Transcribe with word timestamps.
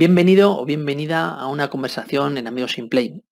Bienvenido 0.00 0.56
o 0.56 0.64
bienvenida 0.64 1.28
a 1.28 1.48
una 1.48 1.70
conversación 1.70 2.38
en 2.38 2.46
Amigos 2.46 2.78
in 2.78 2.88
Play, 2.88 3.24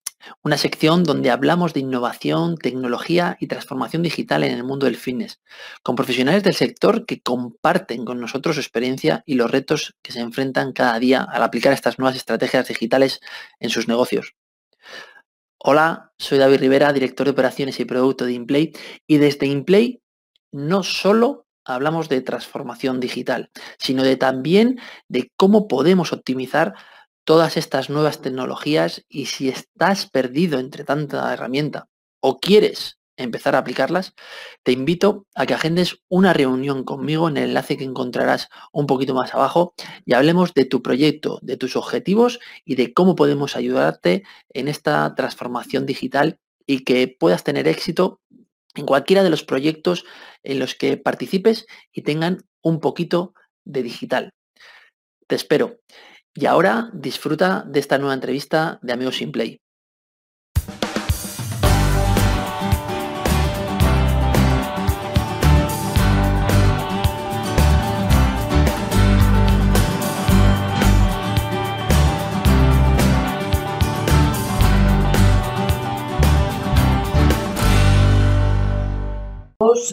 una 0.42 0.58
sección 0.58 1.04
donde 1.04 1.31
hablamos 1.31 1.73
de 1.73 1.79
innovación, 1.79 2.57
tecnología 2.57 3.37
y 3.39 3.46
transformación 3.46 4.03
digital 4.03 4.42
en 4.42 4.50
el 4.50 4.64
mundo 4.64 4.87
del 4.87 4.96
fitness, 4.96 5.40
con 5.84 5.94
profesionales 5.94 6.42
del 6.42 6.54
sector 6.56 7.06
que 7.06 7.21
comparten 7.21 8.04
con 8.04 8.21
nosotros 8.21 8.56
su 8.56 8.62
experiencia 8.62 9.22
y 9.26 9.37
los 9.37 9.48
retos 9.48 9.94
que 10.02 10.10
se 10.10 10.18
enfrentan 10.18 10.72
cada 10.72 10.98
día 10.98 11.22
al 11.22 11.44
aplicar 11.44 11.72
estas 11.72 12.01
nuevas 12.01 12.17
estrategias 12.17 12.67
digitales 12.67 13.21
en 13.60 13.71
sus 13.71 13.87
negocios. 13.87 14.35
Hola, 15.58 16.14
soy 16.19 16.38
David 16.38 16.59
Rivera, 16.59 16.92
director 16.92 17.28
de 17.28 17.30
operaciones 17.30 17.78
y 17.78 17.84
producto 17.84 18.27
de 18.27 18.33
InPlay 18.33 18.73
y 19.06 19.19
desde 19.19 19.46
InPlay 19.46 20.02
no 20.51 20.83
solo 20.83 21.45
hablamos 21.66 22.09
de 22.09 22.20
transformación 22.23 23.01
digital, 23.01 23.51
sino 23.78 24.02
de 24.02 24.16
también 24.16 24.80
de 25.09 25.30
cómo 25.37 25.69
podemos 25.69 26.12
optimizar 26.12 26.74
todas 27.24 27.56
estas 27.56 27.91
nuevas 27.91 28.22
tecnologías 28.22 29.04
y 29.08 29.27
si 29.27 29.48
estás 29.48 30.08
perdido 30.08 30.58
entre 30.60 30.84
tanta 30.84 31.32
herramienta 31.32 31.88
o 32.20 32.38
quieres 32.38 32.98
empezar 33.16 33.55
a 33.55 33.58
aplicarlas, 33.58 34.14
te 34.62 34.72
invito 34.72 35.27
a 35.34 35.46
que 35.46 35.55
agendes 35.55 36.02
una 36.08 36.32
reunión 36.32 36.84
conmigo 36.84 37.28
en 37.28 37.38
el 37.38 37.44
enlace 37.44 37.77
que 37.77 37.84
encontrarás 37.84 38.48
un 38.72 38.86
poquito 38.86 39.14
más 39.14 39.34
abajo 39.34 39.74
y 40.05 40.14
hablemos 40.14 40.52
de 40.55 40.66
tu 40.66 40.83
proyecto, 40.83 41.38
de 41.42 41.56
tus 41.56 41.77
objetivos 41.77 42.38
y 42.64 42.77
de 42.77 42.92
cómo 42.92 43.16
podemos 43.16 43.56
ayudarte 43.56 44.22
en 44.50 44.69
esta 44.69 45.14
transformación 45.14 45.86
digital 45.86 46.38
y 46.66 46.84
que 46.84 47.08
puedas 47.08 47.42
tener 47.42 47.69
éxito 47.69 48.20
en 48.76 48.86
cualquiera 48.86 49.22
de 49.22 49.30
los 49.30 49.44
proyectos 49.44 50.04
en 50.42 50.58
los 50.58 50.74
que 50.74 50.96
participes 50.96 51.66
y 51.92 52.02
tengan 52.02 52.38
un 52.62 52.80
poquito 52.80 53.34
de 53.64 53.82
digital. 53.82 54.30
Te 55.26 55.34
espero. 55.34 55.80
Y 56.34 56.46
ahora 56.46 56.90
disfruta 56.92 57.64
de 57.66 57.80
esta 57.80 57.98
nueva 57.98 58.14
entrevista 58.14 58.78
de 58.82 58.92
Amigos 58.92 59.16
Sin 59.16 59.32
Play. 59.32 59.58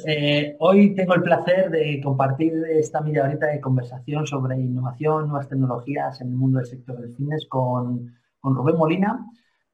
Eh, 0.05 0.55
hoy 0.59 0.95
tengo 0.95 1.13
el 1.15 1.23
placer 1.23 1.69
de 1.69 1.99
compartir 2.01 2.53
esta 2.69 3.01
media 3.01 3.23
horita 3.23 3.47
de 3.47 3.59
conversación 3.59 4.25
sobre 4.25 4.57
innovación, 4.57 5.27
nuevas 5.27 5.49
tecnologías 5.49 6.21
en 6.21 6.29
el 6.29 6.35
mundo 6.35 6.59
del 6.59 6.67
sector 6.67 6.99
del 6.99 7.15
fitness 7.15 7.45
con, 7.47 8.15
Rubén 8.41 8.77
Molina, 8.77 9.25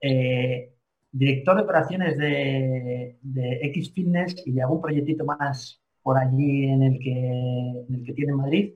eh, 0.02 0.73
director 1.12 1.56
de 1.56 1.64
operaciones 1.64 2.17
de, 2.17 3.17
X 3.62 3.94
Fitness 3.94 4.44
y 4.45 4.52
de 4.52 4.62
algún 4.62 4.81
proyectito 4.81 5.25
más 5.25 5.81
por 6.02 6.17
allí 6.17 6.66
en 6.66 6.84
el 6.84 7.00
que, 7.00 7.12
en 7.12 7.95
el 7.95 8.03
que 8.03 8.14
tiene 8.14 8.34
Madrid. 8.34 8.73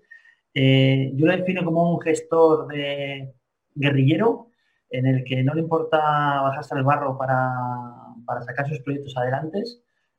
Eh, 0.53 1.11
yo 1.15 1.25
lo 1.25 1.35
defino 1.35 1.63
como 1.65 1.93
un 1.93 2.01
gestor 2.01 2.67
de 2.67 3.33
guerrillero 3.75 4.47
en 4.89 5.07
el 5.07 5.23
que 5.23 5.43
no 5.43 5.53
le 5.53 5.61
importa 5.61 5.97
bajarse 5.97 6.75
al 6.75 6.83
barro 6.83 7.17
para, 7.17 7.51
para 8.25 8.41
sacar 8.43 8.67
sus 8.67 8.79
proyectos 8.81 9.17
adelante 9.17 9.63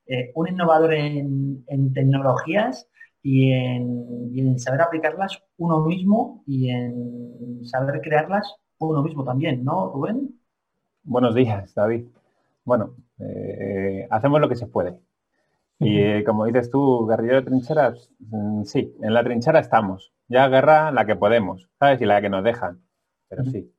eh, 0.06 0.32
un 0.34 0.48
innovador 0.48 0.92
en, 0.94 1.64
tecnologías 1.94 2.88
y 3.22 3.52
en, 3.52 4.58
saber 4.58 4.82
aplicarlas 4.82 5.42
uno 5.56 5.80
mismo 5.80 6.42
y 6.46 6.68
en 6.70 7.64
saber 7.64 8.00
crearlas 8.02 8.56
uno 8.78 9.02
mismo 9.02 9.24
también, 9.24 9.64
¿no, 9.64 9.90
Rubén? 9.90 10.38
Buenos 11.02 11.34
días, 11.34 11.74
David. 11.74 12.06
Bueno, 12.64 12.94
eh, 13.18 14.06
hacemos 14.10 14.40
lo 14.40 14.48
que 14.48 14.56
se 14.56 14.66
puede. 14.66 14.98
Y 15.80 15.98
eh, 15.98 16.24
como 16.24 16.46
dices 16.46 16.70
tú, 16.70 17.06
guerrillero 17.06 17.40
de 17.40 17.46
trincheras, 17.46 18.10
mm, 18.18 18.62
sí, 18.64 18.94
en 19.02 19.12
la 19.12 19.24
trinchera 19.24 19.58
estamos. 19.58 20.12
Ya 20.28 20.48
guerra 20.48 20.92
la 20.92 21.04
que 21.04 21.16
podemos, 21.16 21.68
¿sabes? 21.78 22.00
Y 22.00 22.06
la 22.06 22.20
que 22.20 22.30
nos 22.30 22.44
dejan. 22.44 22.80
Pero 23.28 23.44
sí. 23.44 23.70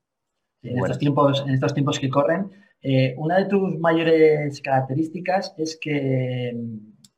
en, 0.62 0.78
estos 0.80 1.00
tiempos, 1.00 1.44
en 1.48 1.54
estos 1.54 1.74
tiempos 1.74 2.00
que 2.00 2.10
corren, 2.10 2.52
eh, 2.88 3.16
una 3.18 3.40
de 3.40 3.46
tus 3.46 3.80
mayores 3.80 4.62
características 4.62 5.56
es 5.58 5.76
que 5.82 6.50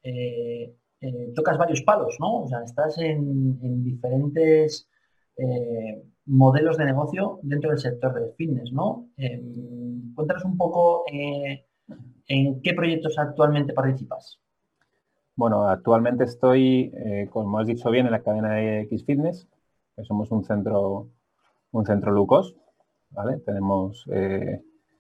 eh, 0.02 0.74
eh, 1.02 1.34
tocas 1.36 1.58
varios 1.58 1.82
palos, 1.82 2.16
¿no? 2.22 2.44
O 2.44 2.48
sea, 2.48 2.64
estás 2.64 2.98
en, 3.00 3.84
diferentes 3.84 4.88
modelos 6.26 6.78
de 6.78 6.86
negocio 6.86 7.40
dentro 7.44 7.70
del 7.70 7.80
sector 7.80 8.14
del 8.14 8.34
fitness, 8.34 8.72
¿no? 8.72 9.10
cuéntanos 10.16 10.46
un 10.46 10.58
poco 10.58 11.04
en 11.08 12.62
qué 12.62 12.74
proyectos 12.74 13.20
actualmente 13.20 13.74
participas. 13.74 14.40
Bueno, 15.36 15.68
actualmente 15.68 16.24
estoy, 16.24 16.92
como 17.30 17.60
has 17.60 17.68
dicho 17.68 17.92
bien, 17.92 18.08
en 18.08 18.14
la 18.14 18.24
cadena 18.24 18.56
de 18.56 18.82
X 18.82 19.06
Fitness, 19.06 19.48
que 19.96 20.04
somos 20.06 20.32
un 20.32 20.44
centro, 20.44 21.10
un 21.72 21.86
centro 21.86 22.12
Lucos, 22.12 22.56
¿vale? 23.12 23.38
Tenemos 23.46 24.08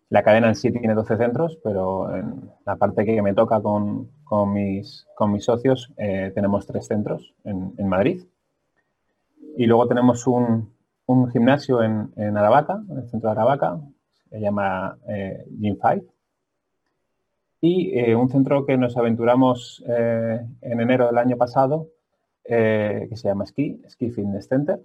la 0.10 0.24
cadena 0.24 0.48
en 0.48 0.56
sí 0.56 0.72
tiene 0.72 0.94
12 0.94 1.18
centros, 1.18 1.58
pero 1.64 2.16
en 2.16 2.50
la 2.66 2.78
parte 2.78 3.06
que 3.06 3.22
me 3.22 3.34
toca 3.34 3.62
con, 3.62 4.10
mis, 4.54 5.06
socios 5.40 5.94
eh, 5.98 6.32
tenemos 6.34 6.66
tres 6.66 6.88
centros 6.88 7.34
en, 7.44 7.88
Madrid. 7.88 8.24
Y 9.58 9.66
luego 9.66 9.88
tenemos 9.88 10.26
un, 10.28 10.72
gimnasio 11.34 11.84
en, 11.84 12.38
Aravaca, 12.38 12.82
en 12.90 12.98
el 13.00 13.10
centro 13.10 13.30
de 13.30 13.32
Aravaca, 13.34 13.80
se 14.30 14.40
llama 14.40 14.98
eh, 15.10 15.46
Gym 15.60 15.76
5. 15.76 16.14
Y 17.60 17.98
eh, 18.00 18.16
un 18.16 18.30
centro 18.30 18.66
que 18.66 18.78
nos 18.78 18.96
aventuramos 18.96 19.84
en 19.88 20.80
enero 20.80 21.08
del 21.08 21.18
año 21.18 21.38
pasado, 21.38 21.88
que 22.44 23.10
se 23.14 23.28
llama 23.28 23.46
Ski, 23.46 23.82
Ski 23.90 24.10
Fitness 24.12 24.48
Center 24.48 24.80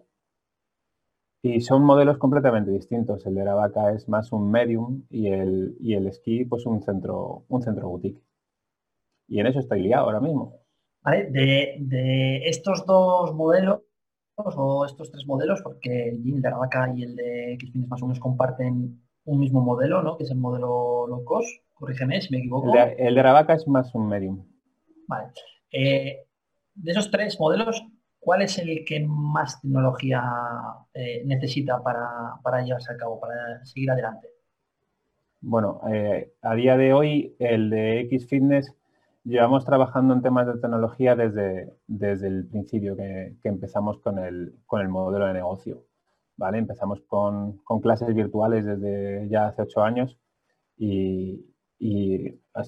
y 1.42 1.60
son 1.60 1.84
modelos 1.84 2.18
completamente 2.18 2.70
distintos. 2.70 3.26
El 3.26 3.34
de 3.34 3.44
la 3.44 3.54
vaca 3.54 3.92
es 3.92 4.08
más 4.08 4.30
un 4.30 4.50
medium 4.50 5.02
y 5.10 5.26
el, 5.26 5.76
y 5.80 5.94
el 5.94 6.06
esquí 6.06 6.44
pues 6.44 6.64
un 6.66 6.82
centro, 6.82 7.44
un 7.48 7.62
centro 7.62 7.88
boutique. 7.88 8.22
Y 9.26 9.40
en 9.40 9.48
eso 9.48 9.58
estoy 9.58 9.82
liado 9.82 10.04
ahora 10.04 10.20
mismo. 10.20 10.60
Vale, 11.02 11.30
de, 11.30 12.48
estos 12.48 12.86
dos 12.86 13.34
modelos 13.34 13.80
o 14.36 14.86
estos 14.86 15.10
tres 15.10 15.26
modelos, 15.26 15.60
porque 15.62 16.10
el 16.10 16.22
de 16.22 16.50
la 16.50 16.58
vaca 16.58 16.92
y 16.94 17.02
el 17.02 17.16
de 17.16 17.58
Xfines 17.60 17.88
más 17.88 18.02
o 18.02 18.06
menos 18.06 18.20
comparten 18.20 19.02
un 19.24 19.38
mismo 19.38 19.60
modelo, 19.60 20.02
¿no? 20.02 20.16
Que 20.16 20.24
es 20.24 20.30
el 20.30 20.38
modelo 20.38 21.06
low 21.08 21.24
cost. 21.24 21.48
Corrígeme 21.74 22.20
si 22.20 22.32
me 22.32 22.38
equivoco. 22.38 22.72
El 22.96 23.14
de, 23.14 23.22
la 23.22 23.32
vaca 23.32 23.54
es 23.54 23.66
más 23.66 23.92
un 23.94 24.08
medium. 24.08 24.46
Vale. 25.08 25.32
Eh, 25.72 26.26
de 26.74 26.90
esos 26.92 27.10
tres 27.10 27.38
modelos, 27.40 27.84
¿Cuál 28.22 28.42
es 28.42 28.56
el 28.58 28.84
que 28.86 29.04
más 29.04 29.60
tecnología 29.60 30.22
eh, 30.94 31.24
necesita 31.26 31.82
para, 31.82 32.62
llevarse 32.62 32.92
a 32.92 32.96
cabo, 32.96 33.18
para 33.18 33.64
seguir 33.64 33.90
adelante? 33.90 34.28
Bueno, 35.40 35.80
eh, 35.92 36.32
a 36.40 36.54
día 36.54 36.76
de 36.76 36.92
hoy 36.92 37.34
el 37.40 37.68
de 37.68 37.98
X 38.02 38.28
Fitness 38.28 38.72
llevamos 39.24 39.64
trabajando 39.64 40.14
en 40.14 40.22
temas 40.22 40.46
de 40.46 40.52
tecnología 40.52 41.16
desde, 41.16 41.72
desde 41.88 42.28
el 42.28 42.46
principio 42.46 42.96
que, 42.96 43.34
empezamos 43.42 43.98
con 43.98 44.20
el, 44.20 44.54
modelo 44.88 45.26
de 45.26 45.32
negocio. 45.32 45.82
¿vale? 46.36 46.58
Empezamos 46.58 47.00
con, 47.08 47.58
clases 47.80 48.14
virtuales 48.14 48.64
desde 48.64 49.28
ya 49.30 49.48
hace 49.48 49.62
ocho 49.62 49.82
años 49.82 50.16
y, 50.78 51.44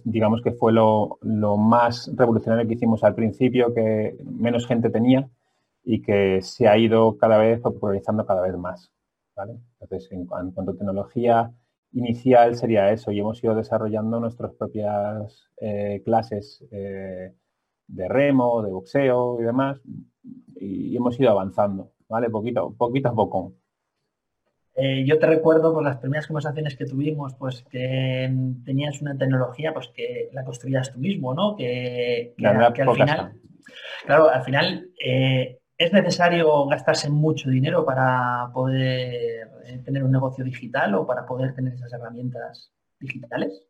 digamos 0.02 0.42
que 0.42 0.50
fue 0.50 0.72
lo, 0.72 1.18
lo, 1.22 1.56
más 1.56 2.10
revolucionario 2.16 2.66
que 2.66 2.74
hicimos 2.74 3.04
al 3.04 3.14
principio, 3.14 3.72
que 3.72 4.16
menos 4.24 4.66
gente 4.66 4.90
tenía 4.90 5.30
y 5.84 6.02
que 6.02 6.40
se 6.42 6.66
ha 6.66 6.78
ido 6.78 7.16
cada 7.18 7.38
vez 7.38 7.60
popularizando 7.60 8.24
cada 8.26 8.42
vez 8.42 8.56
más. 8.56 8.90
Entonces, 9.80 10.10
en, 10.12 10.26
cuanto 10.26 10.60
a 10.60 10.64
tecnología 10.64 11.52
inicial 11.92 12.56
sería 12.56 12.90
eso 12.90 13.12
y 13.12 13.20
hemos 13.20 13.42
ido 13.42 13.54
desarrollando 13.54 14.18
nuestras 14.20 14.52
propias 14.54 15.48
eh, 15.60 16.02
clases 16.04 16.64
eh, 16.70 17.32
de 17.86 18.08
remo, 18.08 18.62
de 18.62 18.70
boxeo 18.70 19.40
y 19.40 19.44
demás 19.44 19.80
y 20.56 20.96
hemos 20.96 21.18
ido 21.18 21.30
avanzando, 21.30 21.92
¿vale? 22.08 22.30
Poquito, 22.30 22.74
poquito 22.76 23.08
a 23.08 23.14
poco. 23.14 23.54
Eh, 24.76 25.04
yo 25.06 25.18
te 25.18 25.26
recuerdo 25.26 25.72
pues, 25.72 25.84
las 25.84 25.98
primeras 25.98 26.26
conversaciones 26.26 26.76
que 26.76 26.86
tuvimos, 26.86 27.34
pues 27.34 27.62
que 27.70 28.32
tenías 28.64 29.00
una 29.00 29.16
tecnología 29.16 29.72
pues 29.72 29.88
que 29.88 30.30
la 30.32 30.44
construías 30.44 30.92
tú 30.92 30.98
mismo, 30.98 31.32
¿no? 31.32 31.54
Que, 31.56 32.34
al 32.44 32.74
final, 32.74 33.32
claro, 34.04 34.28
al 34.30 34.42
final 34.42 34.90
¿Es 35.84 35.92
necesario 35.92 36.64
gastarse 36.64 37.10
mucho 37.10 37.50
dinero 37.50 37.84
para 37.84 38.48
poder 38.54 39.50
eh, 39.66 39.82
tener 39.84 40.02
un 40.02 40.12
negocio 40.12 40.42
digital 40.42 40.94
o 40.94 41.06
para 41.06 41.26
poder 41.26 41.54
tener 41.54 41.74
esas 41.74 41.92
herramientas 41.92 42.72
digitales? 42.98 43.66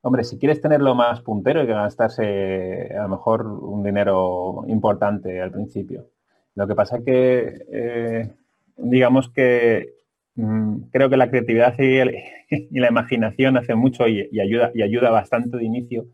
Hombre, 0.00 0.24
si 0.24 0.38
quieres 0.38 0.62
tenerlo 0.62 0.94
más 0.94 1.20
puntero 1.20 1.60
hay 1.60 1.66
que 1.66 1.74
gastarse 1.74 2.96
a 2.98 3.02
lo 3.02 3.08
mejor 3.10 3.46
un 3.46 3.82
dinero 3.82 4.64
importante 4.68 5.42
al 5.42 5.50
principio. 5.50 6.08
Lo 6.54 6.66
que 6.66 6.74
pasa 6.74 6.96
es 6.96 7.04
que 7.04 7.66
eh, 7.74 8.32
digamos 8.78 9.28
que 9.28 9.96
mm, 10.34 10.84
creo 10.90 11.10
que 11.10 11.18
la 11.18 11.28
creatividad 11.28 11.74
y, 11.78 12.70
la 12.80 12.88
imaginación 12.88 13.58
hace 13.58 13.74
mucho 13.74 14.08
y, 14.08 14.40
ayuda, 14.40 14.70
y 14.72 14.80
ayuda 14.80 15.10
bastante 15.10 15.58
de 15.58 15.64
inicio 15.64 16.06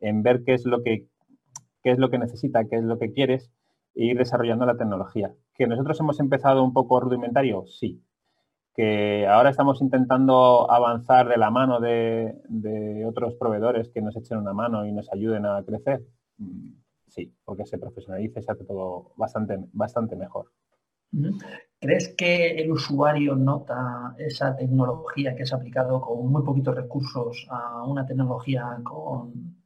en 0.00 0.22
ver 0.22 0.42
qué 0.44 0.52
es 0.52 0.66
lo 0.66 0.82
que 0.82 1.06
qué 1.82 1.92
es 1.92 1.98
lo 1.98 2.10
que 2.10 2.18
necesita, 2.18 2.64
qué 2.64 2.76
es 2.76 2.82
lo 2.82 2.98
que 2.98 3.14
quieres 3.14 3.50
e 3.98 4.04
ir 4.04 4.16
desarrollando 4.16 4.64
la 4.64 4.76
tecnología. 4.76 5.34
¿Que 5.54 5.66
nosotros 5.66 5.98
hemos 5.98 6.20
empezado 6.20 6.62
un 6.62 6.72
poco 6.72 7.00
rudimentario? 7.00 7.66
Sí. 7.66 8.00
¿Que 8.72 9.26
ahora 9.26 9.50
estamos 9.50 9.82
intentando 9.82 10.70
avanzar 10.70 11.28
de 11.28 11.36
la 11.36 11.50
mano 11.50 11.80
de, 11.80 13.04
otros 13.04 13.34
proveedores 13.34 13.88
que 13.88 14.00
nos 14.00 14.16
echen 14.16 14.38
una 14.38 14.52
mano 14.52 14.86
y 14.86 14.92
nos 14.92 15.12
ayuden 15.12 15.46
a 15.46 15.64
crecer? 15.64 16.06
Mm, 16.36 16.74
sí, 17.08 17.34
porque 17.44 17.66
se 17.66 17.76
profesionaliza 17.76 18.38
y 18.38 18.42
se 18.44 18.52
hace 18.52 18.64
todo 18.64 19.14
bastante, 19.16 19.58
bastante 19.72 20.14
mejor. 20.14 20.52
¿Crees 21.80 22.14
que 22.16 22.50
el 22.52 22.70
usuario 22.70 23.34
nota 23.34 24.14
esa 24.18 24.54
tecnología 24.54 25.34
que 25.34 25.42
es 25.42 25.52
aplicado 25.52 26.00
con 26.00 26.30
muy 26.30 26.44
poquitos 26.44 26.76
recursos 26.76 27.48
a 27.50 27.82
una 27.84 28.06
tecnología 28.06 28.78
con 28.84 29.57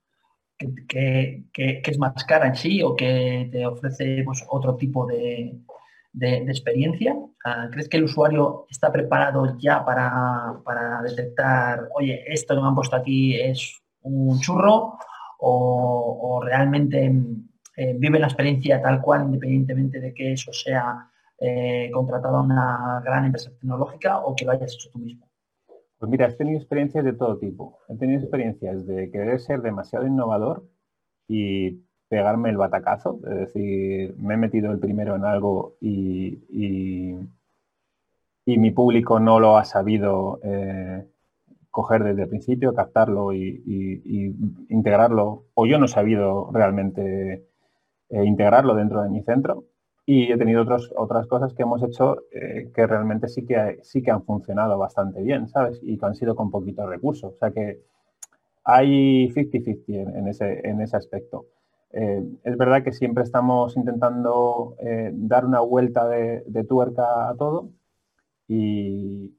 que, 0.89 1.45
es 1.55 1.99
más 1.99 2.25
cara 2.25 2.49
en 2.49 2.57
sí 2.57 2.83
o 2.83 2.95
que 2.95 3.49
te 3.51 3.67
ofrece 3.67 4.23
pues, 4.25 4.45
otro 4.49 4.77
tipo 4.77 5.07
de, 5.07 5.59
experiencia? 6.21 7.17
¿Crees 7.71 7.89
que 7.89 7.97
el 7.97 8.05
usuario 8.05 8.67
está 8.71 8.93
preparado 8.93 9.57
ya 9.59 9.85
para, 9.85 11.03
detectar, 11.03 11.89
oye, 11.95 12.25
esto 12.27 12.55
que 12.55 12.61
me 12.61 12.69
han 12.69 12.75
puesto 12.75 12.97
aquí 12.97 13.41
es 13.41 13.83
un 14.03 14.41
churro 14.41 14.99
o, 15.39 16.41
realmente 16.45 17.13
eh, 17.77 17.95
vive 17.99 18.19
la 18.19 18.27
experiencia 18.27 18.81
tal 18.83 19.01
cual 19.01 19.23
independientemente 19.23 20.01
de 20.01 20.13
que 20.13 20.33
eso 20.33 20.53
sea 20.53 21.09
eh, 21.39 21.91
contratado 21.93 22.37
a 22.37 22.43
una 22.43 23.03
gran 23.05 23.25
empresa 23.25 23.51
tecnológica 23.51 24.19
o 24.19 24.37
que 24.37 24.45
lo 24.45 24.53
hayas 24.53 24.75
hecho 24.75 24.91
tú 24.93 24.99
mismo? 25.01 25.32
Pues 26.03 26.11
mira, 26.11 26.27
he 26.27 26.33
tenido 26.33 26.59
experiencias 26.59 27.05
de 27.05 27.13
todo 27.13 27.39
tipo. 27.39 27.79
He 27.89 27.95
tenido 27.95 28.19
experiencias 28.19 28.85
de 28.89 29.09
querer 29.13 29.39
ser 29.39 29.63
demasiado 29.63 30.05
innovador 30.05 30.65
y 31.29 31.85
pegarme 32.09 32.51
el 32.51 32.57
batacazo, 32.57 33.21
es 33.29 33.37
decir, 33.37 34.17
me 34.19 34.35
he 34.35 34.37
metido 34.37 34.73
el 34.73 34.81
primero 34.81 35.15
en 35.15 35.25
algo 35.25 35.77
y, 35.81 36.41
y, 36.51 37.15
mi 38.59 38.73
público 38.73 39.21
no 39.21 39.39
lo 39.39 39.57
ha 39.57 39.65
sabido 39.65 40.41
eh, 40.43 41.07
coger 41.71 42.03
desde 42.03 42.23
el 42.23 42.29
principio, 42.29 42.75
captarlo 42.75 43.33
y, 43.33 43.63
integrarlo, 44.71 45.45
o 45.55 45.67
yo 45.67 45.79
no 45.79 45.85
he 45.85 45.89
sabido 45.89 46.51
realmente 46.53 47.47
eh, 48.09 48.25
integrarlo 48.25 48.75
dentro 48.75 49.03
de 49.03 49.09
mi 49.09 49.23
centro 49.23 49.67
y 50.05 50.33
he 50.33 50.37
tenido 50.37 50.63
otras 50.97 51.27
cosas 51.29 51.55
que 51.55 51.63
hemos 51.63 51.83
hecho 51.83 52.25
eh, 52.33 52.71
que 52.75 52.87
realmente 52.87 53.29
sí 53.29 53.47
que, 53.47 53.79
sí 53.83 54.03
que 54.03 54.11
han 54.11 54.25
funcionado 54.25 54.77
bastante 54.79 55.23
bien, 55.23 55.49
¿sabes? 55.49 55.81
Y 55.83 55.97
que 55.97 56.07
han 56.07 56.17
sido 56.17 56.35
con 56.35 56.51
poquitos 56.51 56.89
recursos. 56.89 57.35
O 57.35 57.39
sea 57.39 57.53
que 57.53 57.81
hay 58.65 59.29
50-50 59.31 60.19
en, 60.19 60.29
ese, 60.29 60.69
en 60.69 60.81
ese 60.81 60.97
aspecto. 60.97 61.47
Eh, 61.93 62.25
es 62.45 62.57
verdad 62.57 62.83
que 62.83 62.93
siempre 62.93 63.23
estamos 63.23 63.77
intentando 63.77 64.77
eh, 64.81 65.11
dar 65.15 65.45
una 65.47 65.61
vuelta 65.61 66.09
de, 66.09 66.43
tuerca 66.69 67.29
a 67.29 67.37
todo 67.37 67.69
y, 68.49 69.35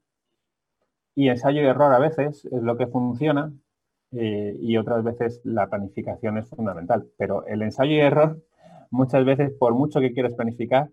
y, 1.16 1.30
ensayo 1.30 1.62
y 1.62 1.66
error 1.66 1.94
a 1.94 2.00
veces 2.00 2.46
es 2.46 2.62
lo 2.64 2.78
que 2.78 2.88
funciona 2.88 3.54
y 4.12 4.78
otras 4.78 5.04
veces 5.04 5.42
la 5.44 5.68
planificación 5.68 6.38
es 6.38 6.48
fundamental. 6.48 7.08
Pero 7.18 7.48
el 7.48 7.64
ensayo 7.64 7.94
y 7.94 8.00
error 8.00 8.40
muchas 8.94 9.26
veces, 9.26 9.52
por 9.60 9.74
mucho 9.74 10.00
que 10.00 10.14
quieras 10.14 10.34
planificar, 10.36 10.90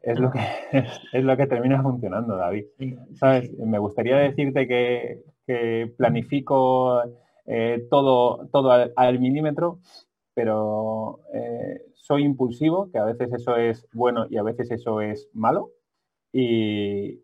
es 0.00 0.18
lo 0.18 0.30
que, 0.30 0.40
es, 1.12 1.24
lo 1.24 1.36
que 1.36 1.46
termina 1.46 1.82
funcionando, 1.82 2.36
David. 2.36 2.66
¿Sabes? 3.14 3.56
Me 3.58 3.78
gustaría 3.78 4.16
decirte 4.16 4.66
que, 4.66 5.22
planifico 5.96 7.02
eh, 7.46 7.86
todo, 7.90 8.46
todo 8.52 8.70
al, 8.94 9.18
milímetro, 9.18 9.80
pero 10.34 11.20
eh, 11.34 11.82
soy 11.94 12.24
impulsivo, 12.24 12.90
que 12.90 12.98
a 12.98 13.04
veces 13.04 13.32
eso 13.32 13.56
es 13.56 13.88
bueno 13.92 14.26
y 14.30 14.36
a 14.36 14.44
veces 14.44 14.70
eso 14.70 15.00
es 15.00 15.28
malo, 15.32 15.70
y, 16.32 17.20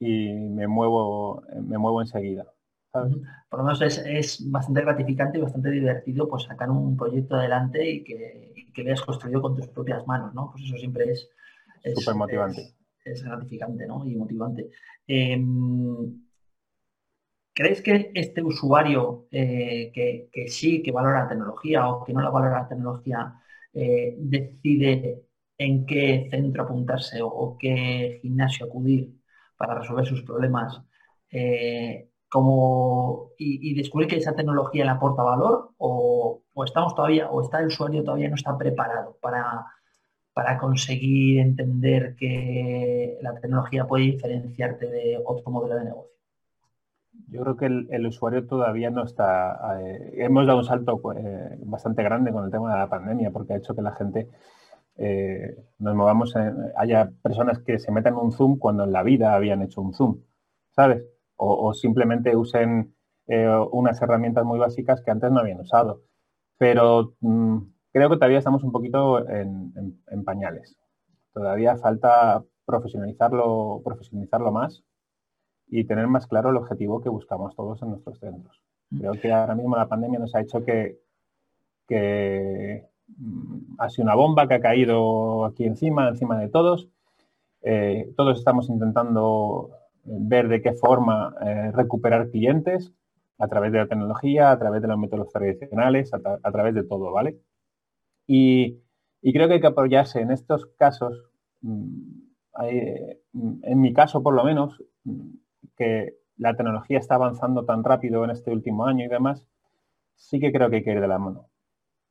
y 0.00 0.32
me, 0.32 0.66
muevo, 0.66 1.42
me 1.62 1.78
muevo 1.78 2.00
enseguida. 2.00 2.46
Por 2.90 3.60
lo 3.60 3.64
menos 3.64 3.80
es, 3.80 4.50
bastante 4.50 4.82
gratificante 4.82 5.38
y 5.38 5.42
bastante 5.42 5.70
divertido 5.70 6.28
pues 6.28 6.44
sacar 6.44 6.70
un 6.70 6.96
proyecto 6.96 7.36
adelante 7.36 7.90
y 7.90 8.04
que, 8.04 8.57
que 8.78 8.84
le 8.84 8.92
has 8.92 9.02
construido 9.02 9.42
con 9.42 9.56
tus 9.56 9.66
propias 9.66 10.06
manos, 10.06 10.32
¿no? 10.34 10.50
Pues 10.52 10.62
eso 10.62 10.76
siempre 10.76 11.10
es... 11.10 11.28
Súper 11.96 12.14
motivante. 12.14 12.74
Es, 13.04 13.24
gratificante, 13.24 13.86
¿no? 13.86 14.06
Y 14.06 14.14
motivante. 14.14 14.70
Em, 15.06 16.22
¿Crees 17.52 17.82
que 17.82 18.12
este 18.14 18.40
usuario 18.40 19.26
eh, 19.32 19.90
que, 19.92 20.48
sí, 20.48 20.80
que 20.80 20.92
valora 20.92 21.24
la 21.24 21.28
tecnología 21.28 21.88
o 21.88 22.04
que 22.04 22.12
no 22.12 22.20
la 22.20 22.30
valora 22.30 22.62
la 22.62 22.68
tecnología, 22.68 23.34
eh, 23.72 24.14
decide 24.16 25.24
en 25.58 25.84
qué 25.84 26.28
centro 26.30 26.62
apuntarse 26.62 27.18
o, 27.20 27.56
qué 27.58 28.20
gimnasio 28.22 28.66
acudir 28.66 29.12
para 29.56 29.74
resolver 29.74 30.06
sus 30.06 30.22
problemas, 30.22 30.80
eh, 31.32 32.10
como, 32.28 33.32
y, 33.38 33.74
descubrir 33.74 34.08
que 34.08 34.16
esa 34.18 34.36
tecnología 34.36 34.84
le 34.84 34.92
aporta 34.92 35.24
valor 35.24 35.72
o, 35.78 36.44
estamos 36.64 36.94
todavía, 36.94 37.30
o 37.30 37.42
está 37.42 37.60
el 37.60 37.66
usuario 37.66 38.04
todavía 38.04 38.28
no 38.28 38.34
está 38.34 38.56
preparado 38.56 39.16
para, 39.20 39.66
para 40.38 40.56
conseguir 40.56 41.40
entender 41.40 42.14
que 42.14 43.18
la 43.22 43.34
tecnología 43.40 43.86
puede 43.86 44.04
diferenciarte 44.04 44.86
de 44.86 45.20
otro 45.24 45.50
modelo 45.50 45.74
de 45.74 45.86
negocio? 45.86 46.12
Yo 47.26 47.42
creo 47.42 47.56
que 47.56 47.66
el, 47.66 48.06
usuario 48.06 48.46
todavía 48.46 48.88
no 48.90 49.02
está... 49.02 49.80
Eh, 49.82 50.14
hemos 50.18 50.46
dado 50.46 50.58
un 50.58 50.64
salto 50.64 51.00
eh, 51.16 51.58
bastante 51.64 52.04
grande 52.04 52.30
con 52.30 52.44
el 52.44 52.52
tema 52.52 52.72
de 52.72 52.78
la 52.78 52.88
pandemia 52.88 53.32
porque 53.32 53.54
ha 53.54 53.56
hecho 53.56 53.74
que 53.74 53.82
la 53.82 53.96
gente 53.96 54.28
eh, 54.96 55.56
nos 55.80 55.96
movamos, 55.96 56.32
haya 56.76 57.10
personas 57.20 57.58
que 57.58 57.80
se 57.80 57.90
metan 57.90 58.14
en 58.14 58.20
un 58.20 58.30
Zoom 58.30 58.58
cuando 58.58 58.84
en 58.84 58.92
la 58.92 59.02
vida 59.02 59.34
habían 59.34 59.62
hecho 59.62 59.80
un 59.80 59.92
Zoom, 59.92 60.20
¿sabes? 60.70 61.02
o, 61.36 61.74
simplemente 61.74 62.36
usen 62.36 62.94
unas 63.72 64.00
herramientas 64.00 64.44
muy 64.44 64.60
básicas 64.60 65.02
que 65.02 65.10
antes 65.10 65.32
no 65.32 65.40
habían 65.40 65.60
usado. 65.60 66.02
Pero 66.58 67.14
mm, 67.20 67.58
creo 67.92 68.10
que 68.10 68.16
todavía 68.16 68.38
estamos 68.38 68.64
un 68.64 68.72
poquito 68.72 69.26
en, 69.28 69.94
pañales. 70.24 70.76
Todavía 71.32 71.76
falta 71.76 72.44
profesionalizarlo, 72.64 73.80
profesionalizarlo 73.84 74.52
más 74.52 74.82
y 75.68 75.84
tener 75.84 76.08
más 76.08 76.26
claro 76.26 76.50
el 76.50 76.56
objetivo 76.56 77.00
que 77.00 77.08
buscamos 77.08 77.54
todos 77.54 77.80
en 77.82 77.90
nuestros 77.90 78.18
centros. 78.18 78.60
Mm. 78.90 78.98
Creo 78.98 79.12
que 79.12 79.32
ahora 79.32 79.54
mismo 79.54 79.76
la 79.76 79.88
pandemia 79.88 80.18
nos 80.18 80.34
ha 80.34 80.40
hecho 80.40 80.64
que, 80.64 80.98
que 81.86 82.84
mm, 83.06 83.76
ha 83.78 83.88
sido 83.88 84.04
una 84.04 84.16
bomba 84.16 84.48
que 84.48 84.54
ha 84.54 84.60
caído 84.60 85.44
aquí 85.44 85.64
encima, 85.64 86.08
encima 86.08 86.38
de 86.38 86.48
todos. 86.48 86.88
Eh, 87.62 88.12
todos 88.16 88.38
estamos 88.38 88.68
intentando 88.68 89.70
ver 90.04 90.48
de 90.48 90.62
qué 90.62 90.72
forma 90.72 91.34
eh, 91.44 91.70
recuperar 91.72 92.30
clientes 92.30 92.92
a 93.38 93.48
través 93.48 93.72
de 93.72 93.78
la 93.78 93.88
tecnología, 93.88 94.50
a 94.50 94.58
través 94.58 94.82
de 94.82 94.88
los 94.88 94.98
métodos 94.98 95.30
tradicionales, 95.32 96.12
a, 96.12 96.50
través 96.52 96.74
de 96.74 96.84
todo, 96.84 97.12
¿vale? 97.12 97.38
Y, 98.26 98.80
creo 99.22 99.48
que 99.48 99.54
hay 99.54 99.60
que 99.60 99.66
apoyarse 99.68 100.20
en 100.20 100.30
estos 100.32 100.66
casos, 100.78 101.30
mm, 101.62 102.28
en 103.62 103.80
mi 103.80 103.92
caso 103.92 104.22
por 104.22 104.34
lo 104.34 104.44
menos, 104.44 104.82
mm, 105.04 105.30
que 105.76 106.16
la 106.36 106.56
tecnología 106.56 106.98
está 106.98 107.14
avanzando 107.16 107.64
tan 107.64 107.84
rápido 107.84 108.24
en 108.24 108.30
este 108.30 108.50
último 108.50 108.86
año 108.86 109.04
y 109.04 109.08
demás, 109.08 109.46
sí 110.16 110.40
que 110.40 110.52
creo 110.52 110.70
que 110.70 110.76
hay 110.76 110.84
que 110.84 110.92
ir 110.92 111.00
de 111.00 111.08
la 111.08 111.18
mano. 111.18 111.48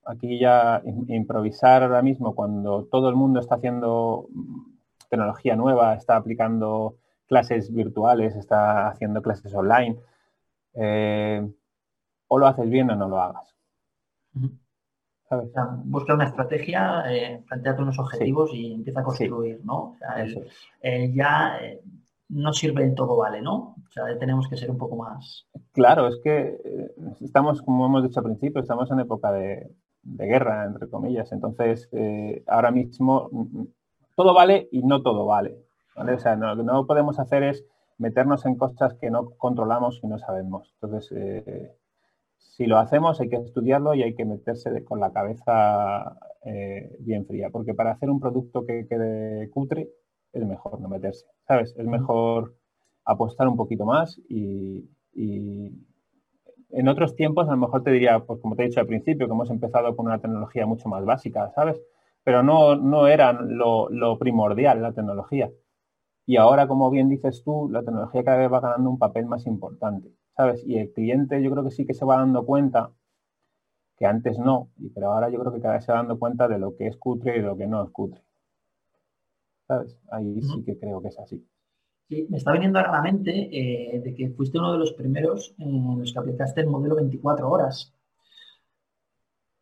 Aquí 0.05 0.39
ya 0.39 0.81
improvisar 1.07 1.83
ahora 1.83 2.01
mismo 2.01 2.33
cuando 2.35 2.85
todo 2.85 3.09
el 3.09 3.15
mundo 3.15 3.39
está 3.41 3.55
haciendo 3.55 4.27
mm, 4.31 4.77
tecnología 5.09 5.55
nueva, 5.55 5.95
está 5.95 6.15
aplicando 6.15 6.97
clases 7.27 7.73
virtuales, 7.73 8.35
está 8.35 8.87
haciendo 8.87 9.21
clases 9.21 9.53
online. 9.53 9.97
Eh, 10.79 11.47
o 12.27 12.37
lo 12.37 12.47
haces 12.47 12.69
bien 12.69 12.89
o 12.91 12.95
no 12.95 13.07
lo 13.07 13.19
hagas. 13.19 13.55
busca 15.85 16.13
una 16.13 16.25
estrategia, 16.25 17.03
eh, 17.11 17.43
planteate 17.47 17.81
unos 17.81 17.99
objetivos 17.99 18.51
y 18.53 18.73
empieza 18.73 19.01
a 19.01 19.03
construir, 19.03 19.61
¿no? 19.63 19.95
Eh, 20.81 21.11
ya 21.13 21.57
eh, 21.61 21.81
no 22.29 22.53
sirve 22.53 22.83
el 22.83 22.95
todo 22.95 23.17
vale, 23.17 23.41
¿no? 23.41 23.75
O 23.87 23.91
sea, 23.91 24.17
tenemos 24.19 24.47
que 24.47 24.57
ser 24.57 24.69
un 24.69 24.77
poco 24.77 24.97
más. 24.97 25.47
Claro, 25.71 26.07
es 26.07 26.19
que 26.23 26.57
estamos, 27.21 27.61
como 27.61 27.85
hemos 27.85 28.03
dicho 28.03 28.19
al 28.19 28.25
principio, 28.25 28.61
estamos 28.61 28.91
en 28.91 28.99
época 28.99 29.31
de, 29.31 29.71
de 30.03 30.25
guerra, 30.25 30.65
entre 30.65 30.89
comillas. 30.89 31.31
Entonces, 31.31 31.89
ahora 32.47 32.71
mismo 32.71 33.29
mm, 33.31 33.59
mm, 33.59 33.67
todo 34.15 34.33
vale 34.33 34.67
y 34.71 34.83
no 34.83 35.01
todo 35.01 35.25
vale. 35.25 35.57
O 35.95 36.19
sea, 36.19 36.35
lo 36.35 36.55
que 36.55 36.63
no 36.63 36.85
podemos 36.85 37.17
hacer 37.17 37.41
es 37.41 37.65
meternos 37.97 38.45
en 38.45 38.55
cosas 38.55 38.93
que 38.95 39.09
no 39.09 39.31
controlamos 39.37 39.99
y 40.03 40.07
no 40.07 40.17
sabemos. 40.19 40.73
Entonces, 40.81 41.11
eh, 41.15 41.71
si 42.37 42.65
lo 42.65 42.77
hacemos 42.77 43.19
hay 43.19 43.29
que 43.29 43.37
estudiarlo 43.37 43.93
y 43.93 44.03
hay 44.03 44.15
que 44.15 44.25
meterse 44.25 44.83
con 44.83 44.99
la 44.99 45.11
cabeza 45.11 46.17
eh, 46.45 46.95
bien 46.99 47.25
fría, 47.25 47.49
porque 47.51 47.73
para 47.73 47.91
hacer 47.91 48.09
un 48.09 48.19
producto 48.19 48.65
que 48.65 48.87
quede 48.87 49.49
cutre 49.49 49.89
es 50.33 50.45
mejor 50.45 50.79
no 50.81 50.89
meterse, 50.89 51.25
¿sabes? 51.47 51.75
Es 51.77 51.85
mejor 51.85 52.55
apostar 53.05 53.47
un 53.47 53.57
poquito 53.57 53.85
más 53.85 54.19
y, 54.29 54.89
en 56.69 56.87
otros 56.89 57.15
tiempos 57.15 57.47
a 57.47 57.51
lo 57.51 57.57
mejor 57.57 57.81
te 57.81 57.91
diría, 57.91 58.19
pues 58.19 58.39
como 58.39 58.55
te 58.55 58.63
he 58.63 58.67
dicho 58.67 58.79
al 58.79 58.87
principio, 58.87 59.25
que 59.25 59.33
hemos 59.33 59.49
empezado 59.49 59.95
con 59.95 60.05
una 60.05 60.19
tecnología 60.19 60.65
mucho 60.65 60.89
más 60.89 61.03
básica, 61.05 61.49
¿sabes? 61.55 61.81
Pero 62.23 62.43
no, 62.43 62.75
no 62.75 63.07
era 63.07 63.33
lo, 63.33 63.89
lo 63.89 64.19
primordial 64.19 64.81
la 64.81 64.93
tecnología. 64.93 65.49
Y 66.27 66.35
ahora, 66.35 66.67
como 66.67 66.91
bien 66.91 67.07
dices 67.07 67.41
tú, 67.41 67.69
la 67.71 67.83
tecnología 67.83 68.21
cada 68.21 68.37
vez 68.37 68.51
va 68.51 68.59
ganando 68.59 68.89
un 68.89 68.99
papel 68.99 69.25
más 69.27 69.47
importante, 69.47 70.11
¿sabes? 70.35 70.61
Y 70.67 70.77
el 70.77 70.91
cliente 70.91 71.41
yo 71.41 71.49
creo 71.49 71.63
que 71.63 71.71
sí 71.71 71.85
que 71.85 71.93
se 71.93 72.03
va 72.03 72.17
dando 72.17 72.45
cuenta 72.45 72.91
que 73.97 74.05
antes 74.05 74.37
no, 74.37 74.69
pero 74.93 75.13
ahora 75.13 75.29
yo 75.29 75.39
creo 75.39 75.53
que 75.53 75.61
cada 75.61 75.75
vez 75.75 75.85
se 75.85 75.93
va 75.93 75.99
dando 75.99 76.19
cuenta 76.19 76.49
de 76.49 76.59
lo 76.59 76.75
que 76.75 76.87
es 76.87 76.97
cutre 76.97 77.37
y 77.37 77.39
de 77.39 77.47
lo 77.47 77.55
que 77.55 77.65
no 77.65 77.81
es 77.81 77.89
cutre. 77.91 78.21
¿Sabes? 79.67 79.97
Ahí 80.11 80.41
sí 80.41 80.63
que 80.65 80.77
creo 80.77 81.01
que 81.01 81.07
es 81.07 81.17
así. 81.17 81.47
Sí, 82.09 82.27
me 82.29 82.37
está 82.37 82.51
viniendo 82.51 82.79
a 82.79 82.91
la 82.91 83.01
mente 83.01 83.31
eh, 83.31 84.01
de 84.01 84.13
que 84.13 84.29
fuiste 84.31 84.59
uno 84.59 84.73
de 84.73 84.79
los 84.79 84.91
primeros 84.91 85.55
en 85.59 85.97
los 85.97 86.11
que 86.11 86.19
aplicaste 86.19 86.59
el 86.59 86.67
modelo 86.67 86.95
24 86.95 87.49
horas. 87.49 87.93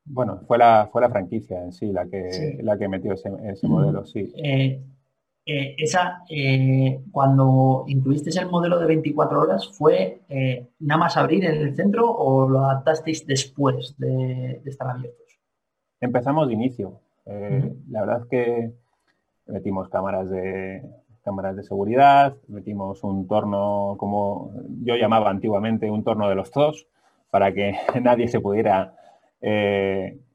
Bueno, 0.03 0.41
fue 0.47 0.57
la, 0.57 0.89
fue 0.91 1.01
la 1.03 1.09
franquicia 1.09 1.63
en 1.63 1.71
sí 1.71 1.91
la 1.91 2.07
que, 2.07 2.57
La 2.63 2.75
que 2.75 2.87
metió 2.87 3.13
ese, 3.13 3.29
modelo, 3.67 4.03
sí. 4.05 4.31
Eh, 4.35 4.83
eh, 5.47 5.75
esa, 5.77 6.23
eh, 6.27 7.01
cuando 7.11 7.83
incluiste 7.87 8.31
el 8.39 8.49
modelo 8.49 8.79
de 8.79 8.87
24 8.87 9.41
horas, 9.41 9.69
¿fue 9.69 10.21
eh, 10.27 10.69
nada 10.79 11.01
más 11.01 11.17
abrir 11.17 11.45
en 11.45 11.55
el 11.61 11.75
centro 11.75 12.09
o 12.09 12.49
lo 12.49 12.61
adaptasteis 12.61 13.27
después 13.27 13.95
de, 13.99 14.61
estar 14.65 14.89
abiertos? 14.89 15.39
Empezamos 16.01 16.47
de 16.47 16.53
inicio. 16.53 16.99
La 17.25 18.01
verdad 18.01 18.21
es 18.21 18.25
que 18.27 18.71
metimos 19.45 19.89
cámaras 19.89 20.29
de, 20.29 20.83
cámaras 21.23 21.55
de 21.55 21.63
seguridad, 21.63 22.35
metimos 22.47 23.03
un 23.03 23.27
torno, 23.27 23.95
como 23.99 24.51
yo 24.81 24.95
llamaba 24.95 25.29
antiguamente, 25.29 25.89
un 25.91 26.03
torno 26.03 26.27
de 26.27 26.35
los 26.35 26.51
dos, 26.51 26.87
para 27.29 27.53
que 27.53 27.75
nadie 28.01 28.27
se 28.27 28.39
pudiera 28.39 28.95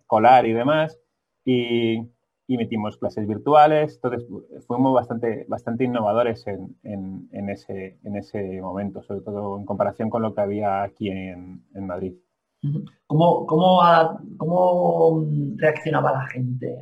colar 0.06 0.46
y 0.46 0.52
demás. 0.52 1.00
Y, 1.44 2.06
y 2.50 2.56
metimos 2.56 2.96
clases 2.96 3.28
virtuales. 3.28 3.94
Entonces, 3.94 4.28
fuimos 4.66 4.92
bastante, 4.92 5.46
bastante 5.48 5.84
innovadores 5.84 6.44
en, 6.48 7.48
ese, 7.48 8.00
en 8.02 8.16
ese 8.16 8.60
momento, 8.60 9.04
sobre 9.04 9.20
todo 9.20 9.56
en 9.56 9.64
comparación 9.64 10.10
con 10.10 10.22
lo 10.22 10.34
que 10.34 10.40
había 10.40 10.82
aquí 10.82 11.10
en, 11.10 11.62
Madrid. 11.86 12.14
¿Cómo, 13.06 13.46
cómo, 13.46 15.24
reaccionaba 15.58 16.10
la 16.10 16.26
gente 16.26 16.76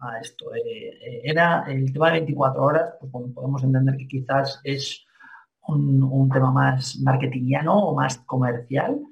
a, 0.00 0.18
esto? 0.22 0.54
Eh, 0.54 0.88
eh, 0.88 1.20
¿Era 1.24 1.64
el 1.68 1.92
tema 1.92 2.06
de 2.06 2.20
24 2.20 2.64
horas? 2.64 2.94
Pues 2.98 3.12
bueno, 3.12 3.28
podemos 3.34 3.62
entender 3.62 3.98
que 3.98 4.08
quizás 4.08 4.58
es 4.64 5.04
un, 5.68 6.02
un 6.02 6.30
tema 6.30 6.50
más 6.50 6.98
marketingiano 7.04 7.78
o 7.78 7.94
más 7.94 8.16
comercial, 8.24 9.02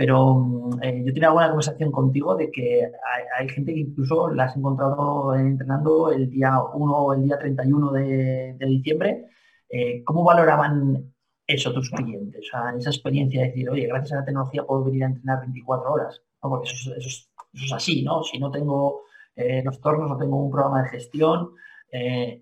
pero 0.00 0.34
mm, 0.34 0.82
eh, 0.82 1.02
yo 1.04 1.12
tenía 1.12 1.28
alguna 1.28 1.48
conversación 1.48 1.92
contigo 1.92 2.34
de 2.34 2.50
que 2.50 2.90
hay, 3.38 3.48
gente 3.50 3.74
que 3.74 3.80
incluso 3.80 4.30
la 4.30 4.44
has 4.44 4.56
encontrado 4.56 5.34
entrenando 5.34 6.10
el 6.10 6.30
día 6.30 6.58
1 6.58 6.96
o 6.96 7.12
el 7.12 7.24
día 7.24 7.38
31 7.38 7.92
de, 7.92 8.56
diciembre. 8.60 9.26
Eh, 9.68 10.02
¿Cómo 10.02 10.24
valoraban 10.24 11.12
eso 11.46 11.74
tus 11.74 11.90
clientes? 11.90 12.40
O 12.46 12.50
sea, 12.50 12.74
esa 12.78 12.88
experiencia 12.88 13.42
de 13.42 13.48
decir, 13.48 13.68
oye, 13.68 13.88
gracias 13.88 14.12
a 14.12 14.20
la 14.20 14.24
tecnología 14.24 14.64
puedo 14.64 14.84
venir 14.84 15.04
a 15.04 15.08
entrenar 15.08 15.40
24 15.40 15.92
horas. 15.92 16.22
Porque 16.40 16.70
eso, 16.70 16.94
es 16.96 17.28
así, 17.70 18.02
¿no? 18.02 18.22
Si 18.22 18.38
no 18.38 18.50
tengo 18.50 19.02
eh, 19.36 19.62
los 19.62 19.82
tornos, 19.82 20.08
no 20.08 20.16
tengo 20.16 20.42
un 20.42 20.50
programa 20.50 20.82
de 20.82 20.88
gestión, 20.88 21.50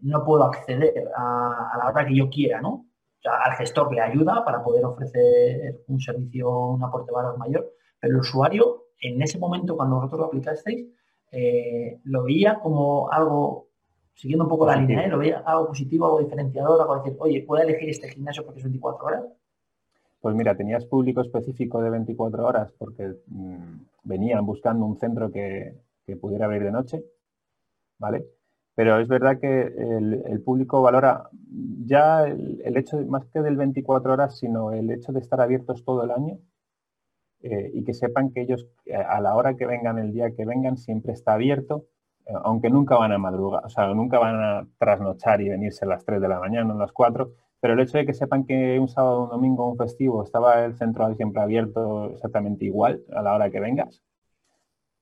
no 0.02 0.24
puedo 0.24 0.44
acceder 0.44 1.08
a 1.16 1.76
la 1.76 1.88
hora 1.88 2.06
que 2.06 2.14
yo 2.14 2.30
quiera, 2.30 2.60
¿no? 2.60 2.87
Al 3.24 3.52
gestor 3.56 3.92
le 3.92 4.00
ayuda 4.00 4.44
para 4.44 4.62
poder 4.62 4.84
ofrecer 4.84 5.82
un 5.88 6.00
servicio, 6.00 6.50
un 6.50 6.82
aporte 6.82 7.10
de 7.10 7.16
valor 7.16 7.38
mayor, 7.38 7.72
pero 7.98 8.14
el 8.14 8.20
usuario, 8.20 8.84
en 9.00 9.20
ese 9.22 9.38
momento, 9.38 9.76
cuando 9.76 9.96
vosotros 9.96 10.20
lo 10.20 10.26
aplicasteis, 10.26 10.86
eh, 11.30 12.00
lo 12.04 12.24
veía 12.24 12.60
como 12.60 13.10
algo, 13.10 13.68
siguiendo 14.14 14.44
un 14.44 14.50
poco 14.50 14.66
la 14.66 14.76
línea, 14.76 15.04
¿eh? 15.04 15.08
lo 15.08 15.18
veía 15.18 15.38
algo 15.40 15.68
positivo, 15.68 16.06
algo 16.06 16.20
diferenciador, 16.20 16.80
algo 16.80 17.02
decir, 17.02 17.16
oye, 17.18 17.42
¿puedo 17.46 17.62
elegir 17.62 17.90
este 17.90 18.08
gimnasio 18.08 18.44
porque 18.44 18.60
es 18.60 18.64
24 18.64 19.06
horas? 19.06 19.24
Pues 20.20 20.34
mira, 20.34 20.56
tenías 20.56 20.84
público 20.84 21.20
específico 21.20 21.80
de 21.80 21.90
24 21.90 22.44
horas 22.44 22.72
porque 22.78 23.14
mm, 23.26 23.80
venían 24.04 24.44
buscando 24.44 24.84
un 24.84 24.98
centro 24.98 25.30
que, 25.30 25.74
que 26.06 26.16
pudiera 26.16 26.46
abrir 26.46 26.64
de 26.64 26.72
noche, 26.72 27.04
¿vale? 27.98 28.26
Pero 28.78 29.00
es 29.00 29.08
verdad 29.08 29.40
que 29.40 29.62
el, 29.62 30.40
público 30.44 30.80
valora 30.80 31.28
ya 31.84 32.28
el, 32.28 32.76
hecho, 32.76 32.96
más 33.08 33.24
que 33.26 33.40
del 33.40 33.56
24 33.56 34.12
horas, 34.12 34.38
sino 34.38 34.70
el 34.70 34.88
hecho 34.92 35.10
de 35.10 35.18
estar 35.18 35.40
abiertos 35.40 35.84
todo 35.84 36.04
el 36.04 36.12
año 36.12 36.38
eh, 37.42 37.72
y 37.74 37.82
que 37.82 37.92
sepan 37.92 38.30
que 38.30 38.42
ellos 38.42 38.68
a 39.08 39.20
la 39.20 39.34
hora 39.34 39.56
que 39.56 39.66
vengan, 39.66 39.98
el 39.98 40.12
día 40.12 40.30
que 40.30 40.44
vengan, 40.44 40.76
siempre 40.76 41.12
está 41.12 41.32
abierto, 41.32 41.86
eh, 42.26 42.34
aunque 42.44 42.70
nunca 42.70 42.96
van 42.96 43.10
a 43.10 43.18
madrugar, 43.18 43.64
o 43.64 43.68
sea, 43.68 43.92
nunca 43.94 44.20
van 44.20 44.36
a 44.36 44.68
trasnochar 44.78 45.40
y 45.40 45.48
venirse 45.48 45.84
a 45.84 45.88
las 45.88 46.04
3 46.04 46.20
de 46.20 46.28
la 46.28 46.38
mañana, 46.38 46.72
a 46.72 46.76
las 46.76 46.92
4, 46.92 47.32
pero 47.58 47.74
el 47.74 47.80
hecho 47.80 47.98
de 47.98 48.06
que 48.06 48.14
sepan 48.14 48.44
que 48.44 48.78
un 48.78 48.86
sábado, 48.86 49.24
un 49.24 49.30
domingo, 49.30 49.68
un 49.68 49.76
festivo 49.76 50.22
estaba 50.22 50.64
el 50.64 50.76
centro 50.76 51.12
siempre 51.16 51.42
abierto 51.42 52.12
exactamente 52.12 52.64
igual 52.66 53.02
a 53.12 53.22
la 53.22 53.34
hora 53.34 53.50
que 53.50 53.58
vengas, 53.58 54.04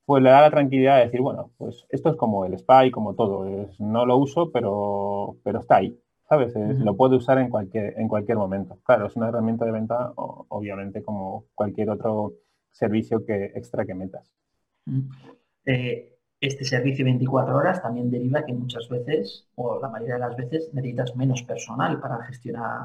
pues 0.07 0.23
le 0.23 0.29
da 0.29 0.39
la 0.39 0.49
tranquilidad 0.49 0.99
de 0.99 1.03
decir, 1.03 1.19
bueno, 1.19 1.51
pues 1.57 1.85
esto 1.89 2.11
es 2.11 2.15
como 2.15 2.45
el 2.45 2.57
SPY, 2.57 2.91
como 2.91 3.13
todo, 3.13 3.45
no 3.79 4.05
lo 4.05 4.15
uso, 4.15 4.53
pero, 4.53 5.35
pero 5.43 5.59
está 5.59 5.75
ahí, 5.75 5.99
¿sabes? 6.29 6.53
Lo 6.55 6.95
puede 6.95 7.17
usar 7.17 7.39
en 7.39 7.49
cualquier, 7.49 7.99
en 7.99 8.07
cualquier 8.07 8.37
momento. 8.37 8.79
Claro, 8.85 9.07
es 9.07 9.17
una 9.17 9.27
herramienta 9.27 9.65
de 9.65 9.73
venta, 9.73 10.13
obviamente, 10.15 11.03
como 11.03 11.47
cualquier 11.53 11.89
otro 11.89 12.35
servicio 12.71 13.25
que 13.25 13.51
extra 13.53 13.85
que 13.85 13.95
metas. 13.95 14.31
Eh, 15.65 16.17
este 16.39 16.63
servicio 16.63 17.03
24 17.03 17.53
horas 17.53 17.81
también 17.81 18.09
deriva 18.09 18.45
que 18.45 18.53
muchas 18.53 18.87
veces, 18.87 19.49
o 19.55 19.77
la 19.81 19.89
mayoría 19.89 20.13
de 20.13 20.21
las 20.21 20.37
veces, 20.37 20.69
necesitas 20.71 21.17
menos 21.17 21.43
personal 21.43 21.99
para 21.99 22.23
gestionar, 22.23 22.79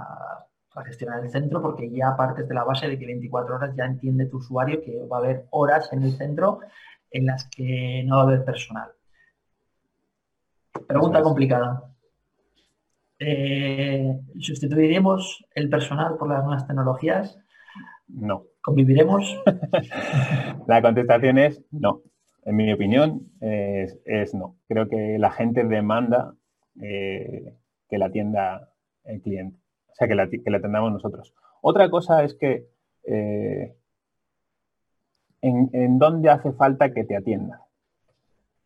para 0.75 0.89
gestionar 0.89 1.23
el 1.23 1.31
centro, 1.31 1.63
porque 1.63 1.89
ya 1.89 2.17
partes 2.17 2.49
de 2.49 2.55
la 2.55 2.65
base 2.65 2.89
de 2.89 2.99
que 2.99 3.07
24 3.07 3.55
horas 3.55 3.77
ya 3.77 3.85
entiende 3.85 4.27
tu 4.27 4.39
usuario 4.39 4.83
que 4.83 5.07
va 5.07 5.19
a 5.19 5.21
haber 5.21 5.47
horas 5.51 5.89
en 5.93 6.03
el 6.03 6.11
centro 6.15 6.59
en 7.13 7.27
las 7.27 7.49
que 7.49 8.03
no 8.07 8.17
va 8.17 8.23
a 8.23 8.27
haber 8.27 8.45
personal. 8.45 8.91
Pregunta 10.87 11.23
complicada. 11.23 11.85
Eh, 13.19 14.21
¿Sustituiremos 14.41 15.45
el 15.55 15.69
personal 15.69 16.17
por 16.19 16.29
las 16.29 16.45
nuevas 16.45 16.67
tecnologías? 16.67 17.39
No. 18.09 18.45
¿Conviviremos? 18.63 19.41
la 20.67 20.83
contestación 20.83 21.39
es 21.39 21.63
no. 21.71 22.03
En 22.45 22.57
mi 22.57 22.73
opinión, 22.73 23.31
es, 23.41 24.35
no. 24.35 24.57
Creo 24.67 24.89
que 24.89 25.17
la 25.19 25.31
gente 25.31 25.65
demanda 25.65 26.35
eh, 26.81 27.55
que 27.89 27.99
la 27.99 28.07
atienda 28.07 28.73
el 29.05 29.21
cliente, 29.21 29.59
o 29.89 29.95
sea, 29.95 30.09
que 30.09 30.15
la, 30.15 30.29
que 30.29 30.51
la 30.51 30.59
atendamos 30.59 30.93
nosotros. 30.93 31.35
Otra 31.61 31.91
cosa 31.91 32.25
es 32.25 32.35
que 32.35 32.67
eh, 33.05 33.75
en, 35.43 35.99
dónde 35.99 36.31
hace 36.31 36.53
falta 36.53 36.93
que 36.93 37.05
te 37.05 37.17
atienda. 37.17 37.67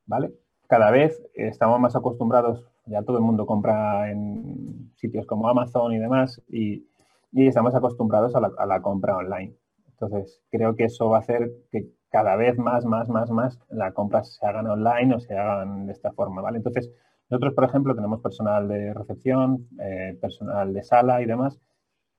¿Vale? 0.06 0.32
Cada 0.68 0.90
vez 0.90 1.20
estamos 1.34 1.80
más 1.80 1.96
acostumbrados, 1.96 2.64
ya 2.86 3.02
todo 3.02 3.16
el 3.16 3.24
mundo 3.24 3.46
compra 3.46 4.10
en 4.10 4.92
sitios 4.96 5.26
como 5.26 5.48
Amazon 5.48 5.92
y 5.92 5.98
demás, 5.98 6.40
y, 6.48 6.86
estamos 7.32 7.74
acostumbrados 7.74 8.34
a 8.34 8.66
la, 8.66 8.80
compra 8.80 9.16
online. 9.16 9.54
Entonces, 9.88 10.40
creo 10.50 10.74
que 10.74 10.84
eso 10.84 11.10
va 11.10 11.18
a 11.18 11.20
hacer 11.20 11.50
que 11.70 11.90
cada 12.08 12.36
vez 12.36 12.56
más, 12.56 12.86
más, 12.86 13.08
más, 13.08 13.30
más 13.30 13.58
las 13.68 13.92
compras 13.92 14.36
se 14.36 14.46
hagan 14.46 14.66
online 14.66 15.14
o 15.14 15.20
se 15.20 15.36
hagan 15.36 15.86
de 15.86 15.92
esta 15.92 16.12
forma, 16.12 16.40
¿vale? 16.40 16.58
Entonces, 16.58 16.90
nosotros, 17.28 17.54
por 17.54 17.64
ejemplo, 17.64 17.94
tenemos 17.94 18.20
personal 18.20 18.68
de 18.68 18.94
recepción, 18.94 19.68
eh, 19.80 20.16
personal 20.20 20.72
de 20.72 20.82
sala 20.82 21.20
y 21.20 21.26
demás, 21.26 21.60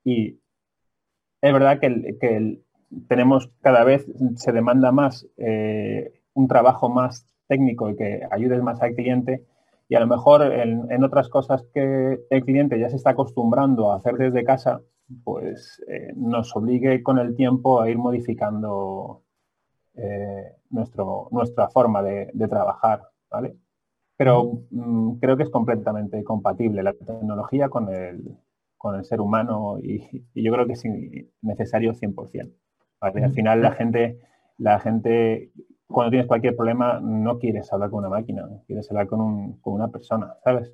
y 0.04 0.38
es 1.40 1.52
verdad 1.52 1.80
que 1.80 1.86
el, 1.86 2.62
tenemos 3.08 3.50
cada 3.60 3.84
vez, 3.84 4.06
se 4.36 4.52
demanda 4.52 4.92
más 4.92 5.26
eh, 5.36 6.12
un 6.34 6.48
trabajo 6.48 6.88
más 6.88 7.26
técnico 7.46 7.90
y 7.90 7.96
que 7.96 8.20
ayudes 8.30 8.62
más 8.62 8.80
al 8.82 8.94
cliente 8.94 9.44
y 9.88 9.94
a 9.94 10.00
lo 10.00 10.06
mejor 10.06 10.42
en, 10.42 11.02
otras 11.02 11.28
cosas 11.28 11.64
que 11.72 12.18
el 12.28 12.44
cliente 12.44 12.78
ya 12.78 12.90
se 12.90 12.96
está 12.96 13.10
acostumbrando 13.10 13.90
a 13.90 13.96
hacer 13.96 14.16
desde 14.16 14.44
casa, 14.44 14.82
pues 15.24 15.82
eh, 15.88 16.12
nos 16.14 16.54
obligue 16.54 17.02
con 17.02 17.18
el 17.18 17.34
tiempo 17.34 17.80
a 17.80 17.88
ir 17.88 17.96
modificando 17.96 19.22
eh, 19.94 20.52
nuestro, 20.68 21.28
nuestra 21.30 21.68
forma 21.68 22.02
de, 22.02 22.30
trabajar, 22.48 23.02
¿vale? 23.30 23.56
Pero 24.18 24.60
mm, 24.70 25.18
creo 25.20 25.38
que 25.38 25.44
es 25.44 25.50
completamente 25.50 26.22
compatible 26.22 26.82
la 26.82 26.92
tecnología 26.92 27.70
con 27.70 27.88
el, 27.88 28.36
con 28.76 28.94
el 28.94 29.06
ser 29.06 29.22
humano 29.22 29.78
y, 29.82 30.26
y 30.34 30.42
yo 30.42 30.52
creo 30.52 30.66
que 30.66 30.74
es 30.74 30.84
necesario 31.40 31.94
100%. 31.94 32.52
Al 33.00 33.32
final 33.32 33.62
la 33.62 33.72
gente, 33.72 34.20
la 34.58 34.80
gente, 34.80 35.52
cuando 35.86 36.10
tienes 36.10 36.26
cualquier 36.26 36.56
problema, 36.56 37.00
no 37.00 37.38
quieres 37.38 37.72
hablar 37.72 37.90
con 37.90 38.00
una 38.00 38.08
máquina, 38.08 38.48
quieres 38.66 38.90
hablar 38.90 39.06
con, 39.06 39.58
una 39.62 39.88
persona, 39.88 40.34
¿sabes? 40.42 40.72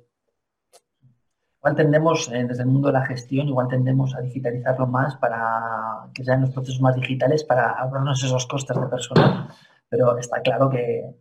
igual 1.65 1.75
tendemos, 1.75 2.31
eh, 2.31 2.45
desde 2.47 2.61
el 2.61 2.69
mundo 2.69 2.89
de 2.89 2.93
la 2.93 3.05
gestión, 3.07 3.47
igual 3.47 3.67
tendemos 3.67 4.15
a 4.15 4.21
digitalizarlo 4.21 4.85
más 4.85 5.15
para 5.15 6.11
que 6.13 6.23
sean 6.23 6.41
los 6.41 6.51
procesos 6.51 6.79
más 6.79 6.95
digitales 6.95 7.43
para 7.43 7.71
ahorrarnos 7.71 8.23
esos 8.23 8.45
costes 8.45 8.79
de 8.79 8.85
personal. 8.85 9.47
Pero 9.89 10.15
está 10.17 10.41
claro 10.41 10.69
que, 10.69 11.15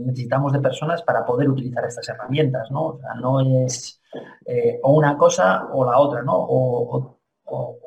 necesitamos 0.00 0.52
de 0.52 0.60
personas 0.60 1.02
para 1.02 1.24
poder 1.24 1.48
utilizar 1.48 1.84
estas 1.84 2.08
herramientas, 2.08 2.70
¿no? 2.70 2.86
O 2.86 2.98
sea, 2.98 3.14
no 3.14 3.64
es 3.64 4.02
eh, 4.46 4.80
o 4.82 4.92
una 4.94 5.16
cosa 5.16 5.68
o 5.72 5.84
la 5.84 5.98
otra, 5.98 6.22
¿no? 6.22 6.34
O, 6.34 7.18
o, 7.44 7.78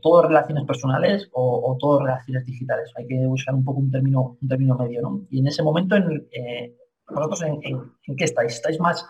todo 0.00 0.22
relaciones 0.22 0.64
personales 0.64 1.28
o, 1.32 1.76
todo 1.80 2.00
relaciones 2.00 2.44
digitales. 2.44 2.92
Hay 2.96 3.06
que 3.06 3.26
buscar 3.26 3.54
un 3.54 3.64
poco 3.64 3.80
un 3.80 3.90
término, 3.90 4.36
un 4.40 4.48
término 4.48 4.76
medio, 4.76 5.02
¿no? 5.02 5.22
Y 5.30 5.40
en 5.40 5.46
ese 5.46 5.62
momento, 5.62 5.96
en, 5.96 6.26
eh, 6.32 6.76
¿vosotros 7.08 7.42
en, 7.42 7.60
qué 7.60 8.24
estáis? 8.24 8.54
¿Estáis 8.54 8.80
más 8.80 9.06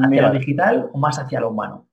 hacia 0.00 0.28
lo 0.28 0.38
digital 0.38 0.90
o 0.92 0.98
más 0.98 1.18
hacia 1.18 1.40
lo 1.40 1.50
humano? 1.50 1.88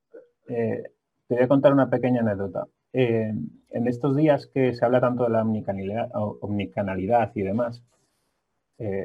Eh, 0.47 0.83
te 1.27 1.35
voy 1.35 1.43
a 1.43 1.47
contar 1.47 1.73
una 1.73 1.89
pequeña 1.89 2.21
anécdota. 2.21 2.67
Eh, 2.91 3.33
en 3.69 3.87
estos 3.87 4.15
días 4.15 4.47
que 4.53 4.73
se 4.73 4.85
habla 4.85 5.01
tanto 5.01 5.23
de 5.23 5.29
la 5.31 5.41
omnicanalidad, 5.41 7.31
y 7.33 7.41
demás, 7.41 7.83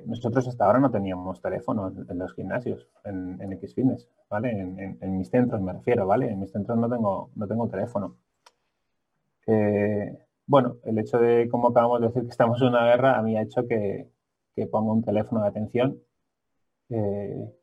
nosotros 0.07 0.49
hasta 0.49 0.65
ahora 0.65 0.81
no 0.81 0.91
teníamos 0.91 1.41
teléfono 1.41 1.93
en, 2.09 2.19
los 2.19 2.35
gimnasios, 2.35 2.89
en, 3.05 3.41
en 3.41 3.57
Xfitness, 3.61 4.09
¿vale? 4.29 4.51
En, 4.51 4.99
en, 5.01 5.17
mis 5.17 5.31
centros 5.31 5.63
me 5.63 5.73
refiero, 5.73 6.07
¿vale? 6.07 6.31
En 6.31 6.41
mis 6.41 6.51
centros 6.51 6.77
no 6.77 6.89
tengo, 6.89 7.31
no 7.37 7.47
tengo 7.47 7.69
teléfono. 7.69 8.17
Eh, 9.49 10.19
bueno, 10.47 10.77
el 10.85 10.99
hecho 10.99 11.19
de, 11.19 11.49
como 11.49 11.69
acabamos 11.69 12.01
de 12.01 12.09
decir, 12.09 12.23
que 12.23 12.29
estamos 12.29 12.61
en 12.61 12.69
una 12.69 12.85
guerra, 12.85 13.19
a 13.19 13.23
mí 13.23 13.37
ha 13.37 13.43
hecho 13.43 13.67
que, 13.67 14.11
ponga 14.71 14.93
un 14.93 15.05
teléfono 15.05 15.43
de 15.43 15.49
atención. 15.49 15.99
Eh, 16.91 17.55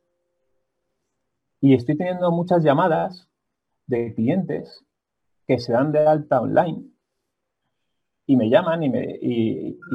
y 1.61 1.73
estoy 1.73 1.97
teniendo 1.97 2.31
muchas 2.31 2.63
llamadas 2.63 3.29
de 3.87 4.13
clientes 4.15 4.83
que 5.47 5.59
se 5.59 5.73
dan 5.73 5.91
de 5.91 5.99
alta 6.07 6.41
online 6.41 6.85
y 8.25 8.35
me 8.35 8.49
llaman 8.49 8.81
y, 8.83 8.89
me, 8.89 9.19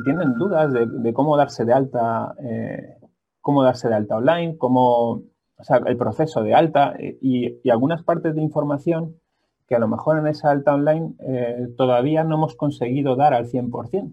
tienen 0.05 0.35
dudas 0.35 0.73
de, 0.73 1.13
cómo 1.13 1.37
darse 1.37 1.65
de 1.65 1.73
alta, 1.73 2.35
eh, 2.43 2.99
cómo 3.41 3.63
darse 3.65 3.89
de 3.89 3.95
alta 3.95 4.17
online, 4.17 4.57
cómo, 4.59 5.23
el 5.87 5.97
proceso 5.97 6.43
de 6.43 6.55
alta 6.55 6.95
y 6.99 7.69
algunas 7.69 8.05
partes 8.05 8.35
de 8.35 8.43
información 8.43 9.17
que 9.71 9.77
a 9.77 9.79
lo 9.79 9.87
mejor 9.87 10.19
en 10.19 10.27
esa 10.27 10.51
alta 10.51 10.75
online 10.75 11.15
eh, 11.21 11.69
todavía 11.77 12.25
no 12.25 12.35
hemos 12.35 12.57
conseguido 12.57 13.15
dar 13.15 13.35
al 13.35 13.47
100%. 13.47 14.13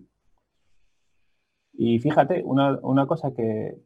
Y 1.74 1.98
fíjate, 1.98 2.44
una, 2.44 3.08
cosa 3.08 3.34
que 3.34 3.70
eh, 3.70 3.78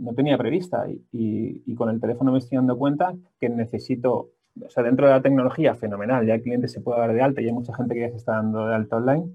no 0.00 0.14
tenía 0.14 0.38
prevista 0.38 0.86
y, 1.10 1.74
con 1.74 1.90
el 1.90 2.00
teléfono 2.00 2.30
me 2.30 2.38
estoy 2.38 2.56
dando 2.56 2.78
cuenta 2.78 3.16
que 3.40 3.48
necesito, 3.48 4.30
o 4.64 4.70
sea, 4.70 4.84
dentro 4.84 5.08
de 5.08 5.14
la 5.14 5.22
tecnología, 5.22 5.74
fenomenal, 5.74 6.24
ya 6.24 6.34
el 6.34 6.42
cliente 6.42 6.68
se 6.68 6.80
puede 6.80 7.00
dar 7.00 7.12
de 7.12 7.20
alta 7.20 7.40
y 7.40 7.46
hay 7.46 7.52
mucha 7.52 7.74
gente 7.74 7.94
que 7.94 8.02
ya 8.02 8.10
se 8.10 8.18
está 8.18 8.34
dando 8.34 8.68
de 8.68 8.76
alta 8.76 8.98
online, 8.98 9.28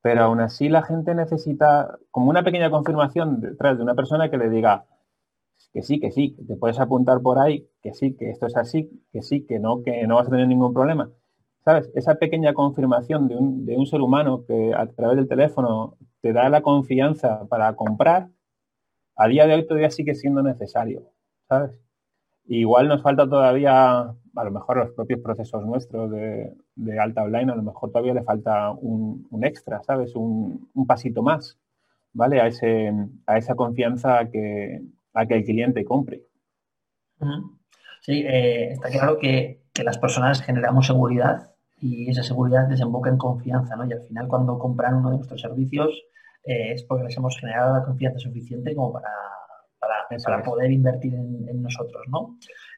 pero 0.00 0.22
aún 0.22 0.40
así 0.40 0.70
la 0.70 0.80
gente 0.80 1.14
necesita 1.14 1.98
como 2.10 2.30
una 2.30 2.44
pequeña 2.44 2.70
confirmación 2.70 3.42
detrás 3.42 3.76
de 3.76 3.82
una 3.82 3.94
persona 3.94 4.30
que 4.30 4.38
le 4.38 4.48
diga, 4.48 4.86
que 5.72 5.82
sí, 5.82 5.98
que 5.98 6.10
sí, 6.10 6.34
que 6.34 6.44
te 6.44 6.56
puedes 6.56 6.78
apuntar 6.78 7.20
por 7.20 7.38
ahí, 7.38 7.66
que 7.82 7.94
sí, 7.94 8.14
que 8.14 8.30
esto 8.30 8.46
es 8.46 8.56
así, 8.56 8.90
que 9.12 9.22
sí, 9.22 9.46
que 9.46 9.58
no, 9.58 9.82
que 9.82 10.06
no 10.06 10.16
vas 10.16 10.26
a 10.26 10.30
tener 10.30 10.46
ningún 10.46 10.74
problema. 10.74 11.10
¿Sabes? 11.64 11.90
Esa 11.94 12.16
pequeña 12.16 12.52
confirmación 12.54 13.28
de 13.28 13.36
un, 13.36 13.86
ser 13.86 14.00
humano 14.00 14.44
que 14.46 14.74
a 14.74 14.86
través 14.86 15.16
del 15.16 15.28
teléfono 15.28 15.96
te 16.20 16.32
da 16.32 16.48
la 16.48 16.60
confianza 16.60 17.46
para 17.48 17.74
comprar, 17.76 18.28
a 19.16 19.28
día 19.28 19.46
de 19.46 19.54
hoy 19.54 19.66
todavía 19.66 19.90
sigue 19.90 20.14
siendo 20.14 20.42
necesario, 20.42 21.02
¿sabes? 21.48 21.70
Igual 22.46 22.88
nos 22.88 23.02
falta 23.02 23.28
todavía, 23.28 24.00
a 24.00 24.44
lo 24.44 24.50
mejor 24.50 24.78
los 24.78 24.90
propios 24.90 25.20
procesos 25.20 25.64
nuestros 25.64 26.10
de, 26.10 26.98
alta 27.00 27.22
online, 27.22 27.52
a 27.52 27.56
lo 27.56 27.62
mejor 27.62 27.90
todavía 27.92 28.14
le 28.14 28.24
falta 28.24 28.72
un, 28.72 29.28
extra, 29.42 29.82
¿sabes? 29.84 30.16
Un, 30.16 30.68
un, 30.74 30.86
pasito 30.86 31.22
más, 31.22 31.58
¿vale? 32.12 32.40
A, 32.40 32.48
ese, 32.48 32.92
a 33.26 33.38
esa 33.38 33.54
confianza 33.54 34.28
que, 34.30 34.82
a 35.14 35.26
que 35.26 35.34
el 35.34 35.44
cliente 35.44 35.84
compre. 35.84 36.22
Sí, 38.00 38.24
eh, 38.26 38.72
está 38.72 38.90
claro 38.90 39.18
que, 39.18 39.60
las 39.84 39.96
personas 39.96 40.42
generamos 40.42 40.86
seguridad 40.86 41.54
y 41.80 42.10
esa 42.10 42.22
seguridad 42.22 42.68
desemboca 42.68 43.08
en 43.08 43.16
confianza, 43.16 43.74
¿no? 43.74 43.86
Y 43.86 43.92
al 43.92 44.02
final 44.02 44.28
cuando 44.28 44.58
compran 44.58 44.96
uno 44.96 45.10
de 45.10 45.16
nuestros 45.16 45.40
servicios 45.40 45.90
eh, 46.44 46.72
es 46.72 46.82
porque 46.82 47.04
les 47.04 47.16
hemos 47.16 47.38
generado 47.38 47.74
la 47.74 47.84
confianza 47.84 48.18
suficiente 48.18 48.74
como 48.74 48.92
para, 48.92 49.08
para, 49.80 50.42
poder 50.42 50.70
invertir 50.70 51.14
en, 51.14 51.62
nosotros, 51.62 52.02
¿no? 52.08 52.36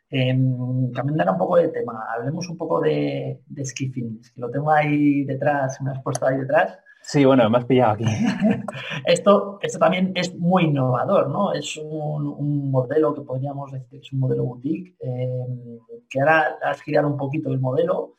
Em, 0.09 0.93
cambiando 0.93 1.33
un 1.33 1.39
poco 1.39 1.57
de 1.57 1.69
tema, 1.69 2.07
hablemos 2.17 2.49
un 2.49 2.57
poco 2.57 2.81
de, 2.81 3.41
de 3.45 3.65
ski 3.65 3.89
fitness, 3.89 4.31
que 4.31 4.41
lo 4.41 4.51
tengo 4.51 4.71
ahí 4.71 5.25
detrás, 5.25 5.81
me 5.81 5.91
has 5.91 6.03
puesto 6.03 6.27
ahí 6.27 6.39
detrás. 6.39 6.79
Sí, 7.07 7.23
bueno, 7.27 7.51
me 7.51 7.59
has 7.59 7.67
pillado 7.67 7.93
aquí. 7.93 8.05
esto, 9.05 9.59
esto 9.61 9.79
también 9.79 10.13
es 10.15 10.35
muy 10.35 10.65
innovador, 10.65 11.29
¿no? 11.29 11.53
Es 11.53 11.77
un, 11.77 12.71
modelo 12.71 13.13
que 13.13 13.21
podríamos 13.21 13.71
decir 13.73 13.89
que 13.91 13.97
es 13.99 14.13
un 14.15 14.21
modelo 14.21 14.45
boutique, 14.45 14.97
eh, 15.01 15.79
que 16.09 16.21
ahora 16.21 16.57
has 16.63 16.81
girado 16.81 17.09
un 17.09 17.19
poquito 17.19 17.51
el 17.53 17.61
modelo 17.61 18.15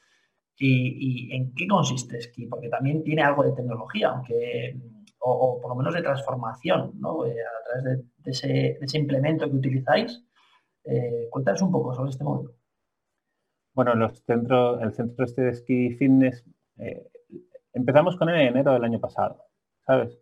y, 0.58 1.36
en 1.36 1.56
qué 1.56 1.67
consiste 1.67 2.21
Ski, 2.21 2.45
porque 2.45 2.69
también 2.69 3.04
tiene 3.04 3.24
algo 3.24 3.43
de 3.43 3.54
tecnología, 3.54 4.10
aunque 4.10 4.78
o, 5.19 5.60
por 5.60 5.71
lo 5.71 5.76
menos 5.76 5.95
de 5.95 6.04
transformación, 6.04 6.91
¿no? 7.00 7.26
Eh, 7.26 7.36
a 7.41 7.82
través 7.82 8.06
de, 8.24 8.78
ese, 8.82 8.98
implemento 9.00 9.50
que 9.50 9.56
utilizáis. 9.56 10.24
Eh, 10.84 11.28
cuéntanos 11.32 11.63
un 11.63 11.71
poco 11.71 11.91
sobre 11.95 12.12
este 12.12 12.24
modelo. 12.24 12.54
Bueno, 13.74 13.95
los 13.95 14.21
centros, 14.24 14.80
el 14.84 14.93
centro 14.93 15.26
este 15.26 15.41
de 15.41 15.56
Ski 15.56 15.89
Fitness 15.95 16.45
eh, 16.78 17.10
Empezamos 17.76 18.16
con 18.16 18.30
él 18.30 18.40
en 18.40 18.48
enero 18.48 18.72
del 18.72 18.86
año 18.86 19.00
pasado, 19.00 19.44
¿sabes? 19.86 20.18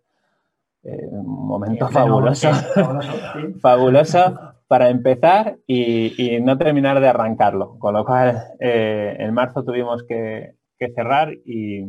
Eh, 0.82 1.08
un 1.12 1.48
momento 1.48 1.88
fabuloso, 1.88 2.50
fabuloso 3.62 4.56
para 4.68 4.90
empezar 4.90 5.60
y, 5.68 6.40
no 6.42 6.58
terminar 6.58 7.00
de 7.00 7.08
arrancarlo. 7.08 7.78
Con 7.78 7.94
lo 7.94 8.04
cual, 8.04 8.56
eh, 8.60 9.16
en 9.20 9.34
marzo 9.36 9.64
tuvimos 9.64 10.04
que, 10.04 10.56
cerrar 10.96 11.32
y, 11.46 11.86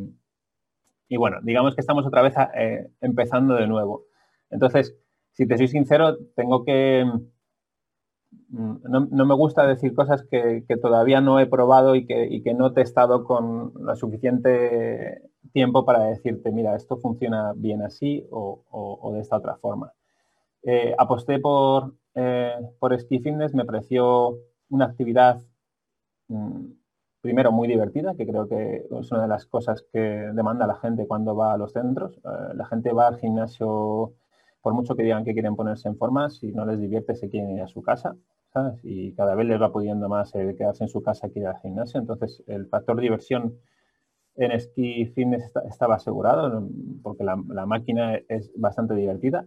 bueno, 1.16 1.38
digamos 1.42 1.74
que 1.74 1.80
estamos 1.80 2.06
otra 2.06 2.22
vez 2.22 2.34
eh, 2.54 2.90
empezando 3.00 3.54
de 3.54 3.66
nuevo. 3.66 4.04
Entonces, 4.50 4.94
si 5.32 5.48
te 5.48 5.56
soy 5.56 5.66
sincero, 5.66 6.16
tengo 6.36 6.64
que... 6.64 7.04
Mm, 8.50 8.76
no, 9.10 9.26
me 9.26 9.34
gusta 9.34 9.66
decir 9.66 9.94
cosas 9.94 10.24
que, 10.30 10.62
todavía 10.80 11.20
no 11.22 11.40
he 11.40 11.46
probado 11.46 11.96
y 11.96 12.06
que, 12.06 12.26
y 12.26 12.42
que 12.42 12.54
no 12.54 12.68
he 12.68 12.74
testado 12.74 13.24
con 13.24 13.72
la 13.80 13.96
suficiente 13.96 15.33
tiempo 15.54 15.84
para 15.86 16.04
decirte, 16.06 16.50
mira, 16.50 16.74
esto 16.74 16.98
funciona 16.98 17.52
bien 17.54 17.80
así 17.80 18.26
o, 18.30 19.10
de 19.14 19.20
esta 19.20 19.36
otra 19.36 19.56
forma. 19.56 19.92
Eh, 20.64 20.94
aposté 20.98 21.38
por, 21.38 21.94
eh, 22.14 22.58
por 22.80 22.98
Ski 22.98 23.20
Fitness, 23.20 23.54
me 23.54 23.64
pareció 23.64 24.36
una 24.68 24.86
actividad 24.86 25.40
mm, 26.28 26.66
primero 27.20 27.52
muy 27.52 27.68
divertida, 27.68 28.16
que 28.16 28.26
creo 28.26 28.48
que 28.48 28.86
es 28.90 29.12
una 29.12 29.22
de 29.22 29.28
las 29.28 29.46
cosas 29.46 29.84
que 29.92 30.00
demanda 30.00 30.66
la 30.66 30.74
gente 30.74 31.06
cuando 31.06 31.36
va 31.36 31.52
a 31.54 31.56
los 31.56 31.72
centros. 31.72 32.16
Eh, 32.16 32.54
la 32.54 32.66
gente 32.66 32.92
va 32.92 33.06
al 33.06 33.18
gimnasio, 33.18 34.12
por 34.60 34.74
mucho 34.74 34.96
que 34.96 35.04
digan 35.04 35.24
que 35.24 35.34
quieren 35.34 35.54
ponerse 35.54 35.88
en 35.88 35.96
forma, 35.96 36.30
si 36.30 36.50
no 36.52 36.66
les 36.66 36.80
divierte 36.80 37.14
se 37.14 37.30
quieren 37.30 37.50
ir 37.56 37.62
a 37.62 37.68
su 37.68 37.80
casa. 37.80 38.16
Y 38.84 39.12
cada 39.14 39.34
vez 39.34 39.46
les 39.46 39.60
va 39.60 39.72
pudiendo 39.72 40.08
más 40.08 40.30
quedarse 40.32 40.84
en 40.84 40.88
su 40.88 41.02
casa 41.02 41.28
que 41.28 41.40
ir 41.40 41.46
al 41.46 41.58
gimnasio. 41.58 41.98
Entonces, 41.98 42.42
el 42.46 42.66
factor 42.68 43.00
diversión 43.00 43.58
en 44.36 44.60
Ski 44.60 45.06
Fitness 45.06 45.50
estaba 45.68 45.96
asegurado 45.96 46.68
porque 47.02 47.24
la, 47.24 47.36
máquina 47.36 48.16
es 48.28 48.52
bastante 48.56 48.94
divertida. 48.94 49.46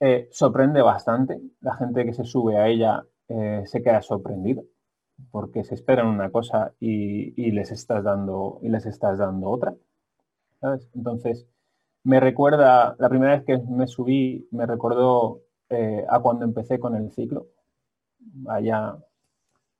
Eh, 0.00 0.28
sorprende 0.30 0.82
bastante. 0.82 1.40
La 1.60 1.76
gente 1.76 2.04
que 2.04 2.12
se 2.12 2.24
sube 2.24 2.56
a 2.56 2.68
ella 2.68 3.04
eh, 3.28 3.62
se 3.66 3.82
queda 3.82 4.02
sorprendida 4.02 4.62
porque 5.30 5.64
se 5.64 5.74
esperan 5.74 6.06
una 6.06 6.30
cosa 6.30 6.74
y, 6.80 7.50
les 7.52 7.70
estás 7.70 8.02
dando 8.02 8.58
y 8.62 8.68
les 8.68 8.86
estás 8.86 9.18
dando 9.18 9.50
otra. 9.50 9.74
Entonces, 10.94 11.46
me 12.04 12.20
recuerda, 12.20 12.96
la 12.98 13.08
primera 13.08 13.32
vez 13.36 13.44
que 13.44 13.58
me 13.58 13.86
subí, 13.86 14.48
me 14.50 14.66
recordó 14.66 15.42
eh, 15.68 16.04
a 16.08 16.20
cuando 16.20 16.44
empecé 16.44 16.78
con 16.78 16.94
el 16.96 17.10
ciclo, 17.10 17.48
allá 18.48 18.96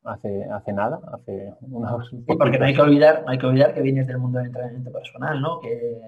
hace, 0.04 0.44
hace 0.44 0.72
nada, 0.72 1.00
hace 1.12 1.54
unos... 1.62 2.10
porque 2.26 2.58
no 2.58 2.64
hay 2.64 2.74
que 2.74 2.82
olvidar, 2.82 3.24
hay 3.26 3.38
que 3.38 3.46
olvidar 3.46 3.74
que 3.74 3.82
vienes 3.82 4.06
del 4.06 4.18
mundo 4.18 4.38
del 4.38 4.48
entrenamiento 4.48 4.92
personal, 4.92 5.40
¿no? 5.40 5.60
Que, 5.60 6.00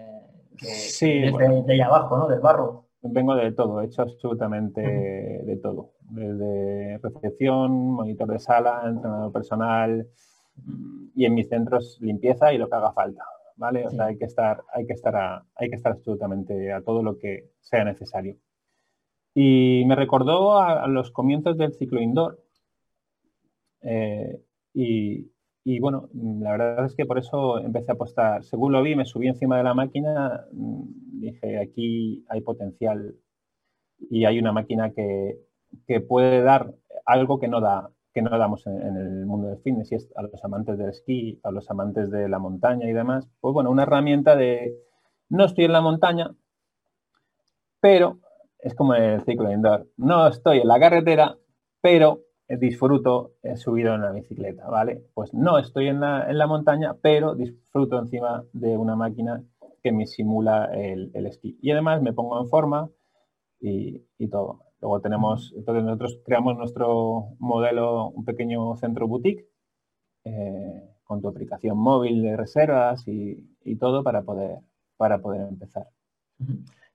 sí, 0.59 1.21
de, 1.21 1.65
ahí 1.69 1.81
abajo, 1.81 2.17
¿no? 2.19 2.29
Del 2.29 2.41
barro. 2.41 2.87
Vengo 3.03 3.35
de 3.35 3.53
todo, 3.53 3.83
he 3.83 3.87
hecho 3.87 4.03
absolutamente 4.03 4.81
de 4.81 5.59
todo. 5.63 5.93
Desde 6.11 6.99
recepción, 6.99 7.73
monitor 7.73 8.29
de 8.29 8.39
sala, 8.39 8.83
entrenador 8.87 9.31
personal 9.31 10.07
y 11.15 11.27
en 11.27 11.35
mis 11.35 11.49
centros 11.49 11.99
limpieza 12.01 12.53
y 12.53 12.59
lo 12.59 12.69
que 12.69 12.77
haga 12.77 12.93
falta. 12.93 13.25
¿Vale? 13.57 13.87
O 13.87 13.91
sea, 13.91 14.07
hay 14.07 14.19
que 14.19 14.25
estar, 14.25 14.63
hay 14.73 14.85
que 14.85 14.95
estar 14.95 15.45
hay 15.55 15.69
que 15.69 15.77
estar 15.77 15.93
absolutamente 15.93 16.73
a 16.73 16.83
todo 16.83 17.03
lo 17.03 17.19
que 17.19 17.51
sea 17.61 17.85
necesario. 17.85 18.37
Y 19.35 19.85
me 19.87 19.97
recordó 19.97 20.59
a 20.59 20.87
los 20.89 21.11
comienzos 21.11 21.59
del 21.59 21.75
ciclo 21.75 22.01
indoor, 22.01 22.44
eh, 23.85 24.41
Y, 24.75 25.79
bueno, 25.81 26.09
la 26.13 26.53
verdad 26.53 26.85
es 26.87 26.95
que 26.95 27.07
por 27.07 27.19
eso 27.19 27.59
empecé 27.59 27.91
a 27.93 27.95
apostar. 27.95 28.45
Según 28.45 28.73
lo 28.73 28.83
vi, 28.83 28.97
me 28.97 29.07
subí 29.07 29.29
encima 29.29 29.57
de 29.59 29.65
la 29.65 29.75
máquina, 29.75 30.47
mm, 30.53 31.21
dije, 31.21 31.59
aquí 31.59 32.25
hay 32.29 32.41
potencial 32.43 33.15
y 34.11 34.25
hay 34.27 34.39
una 34.39 34.53
máquina 34.53 34.91
que, 34.93 35.39
que 35.87 36.01
puede 36.01 36.43
dar 36.43 36.75
algo 37.07 37.39
que 37.39 37.49
no 37.49 37.61
da 37.61 37.91
que 38.15 38.23
no 38.23 38.31
damos 38.39 38.65
en, 38.69 38.97
el 38.97 39.27
mundo 39.27 39.49
del 39.49 39.59
fitness 39.59 39.91
y 39.91 39.97
es 39.97 40.09
a 40.15 40.23
los 40.23 40.43
amantes 40.45 40.79
del 40.79 40.91
esquí, 40.91 41.41
a 41.43 41.51
los 41.51 41.69
amantes 41.69 42.11
de 42.11 42.29
la 42.29 42.39
montaña 42.39 42.89
y 42.89 42.93
demás, 42.93 43.29
pues 43.41 43.53
bueno, 43.53 43.71
una 43.73 43.83
herramienta 43.83 44.37
de 44.37 44.79
no 45.29 45.45
estoy 45.45 45.65
en 45.65 45.73
la 45.73 45.81
montaña, 45.81 46.33
pero 47.81 48.21
es 48.61 48.75
como 48.75 48.95
el 48.95 49.21
ciclo 49.25 49.51
indoor, 49.51 49.89
no 49.97 50.29
estoy 50.29 50.61
en 50.61 50.69
la 50.69 50.79
carretera, 50.79 51.37
pero 51.81 52.21
disfruto 52.49 53.33
he 53.43 53.57
subido 53.57 53.95
en 53.95 54.03
la 54.03 54.13
bicicleta, 54.13 54.69
¿vale? 54.69 55.03
Pues 55.15 55.33
no 55.35 55.59
estoy 55.59 55.89
en 55.89 56.01
la, 56.01 56.29
en 56.31 56.39
la, 56.39 56.47
montaña, 56.47 56.95
pero 57.01 57.35
disfruto 57.35 57.99
encima 57.99 58.45
de 58.53 58.77
una 58.77 58.97
máquina 58.97 59.43
que 59.83 59.93
me 59.93 60.07
simula 60.07 60.67
el, 60.73 61.11
el 61.15 61.27
esquí. 61.27 61.59
Y 61.61 61.71
además 61.71 62.03
me 62.03 62.13
pongo 62.13 62.41
en 62.41 62.49
forma 62.49 62.91
y, 63.61 64.03
y 64.19 64.29
todo. 64.29 64.61
Luego 64.81 65.01
tenemos, 65.01 65.53
entonces 65.57 65.85
nosotros 65.85 66.21
creamos 66.25 66.57
nuestro 66.57 67.37
modelo, 67.39 68.09
un 68.11 68.25
pequeño 68.25 68.77
centro 68.77 69.09
boutique, 69.09 69.49
eh, 70.25 70.91
con 71.05 71.21
tu 71.21 71.29
aplicación 71.29 71.77
móvil 71.79 72.23
de 72.23 72.37
reservas 72.37 73.07
y, 73.07 73.77
todo 73.79 74.03
para 74.03 74.23
poder, 74.23 74.59
para 74.97 75.19
poder 75.19 75.43
empezar. 75.43 75.89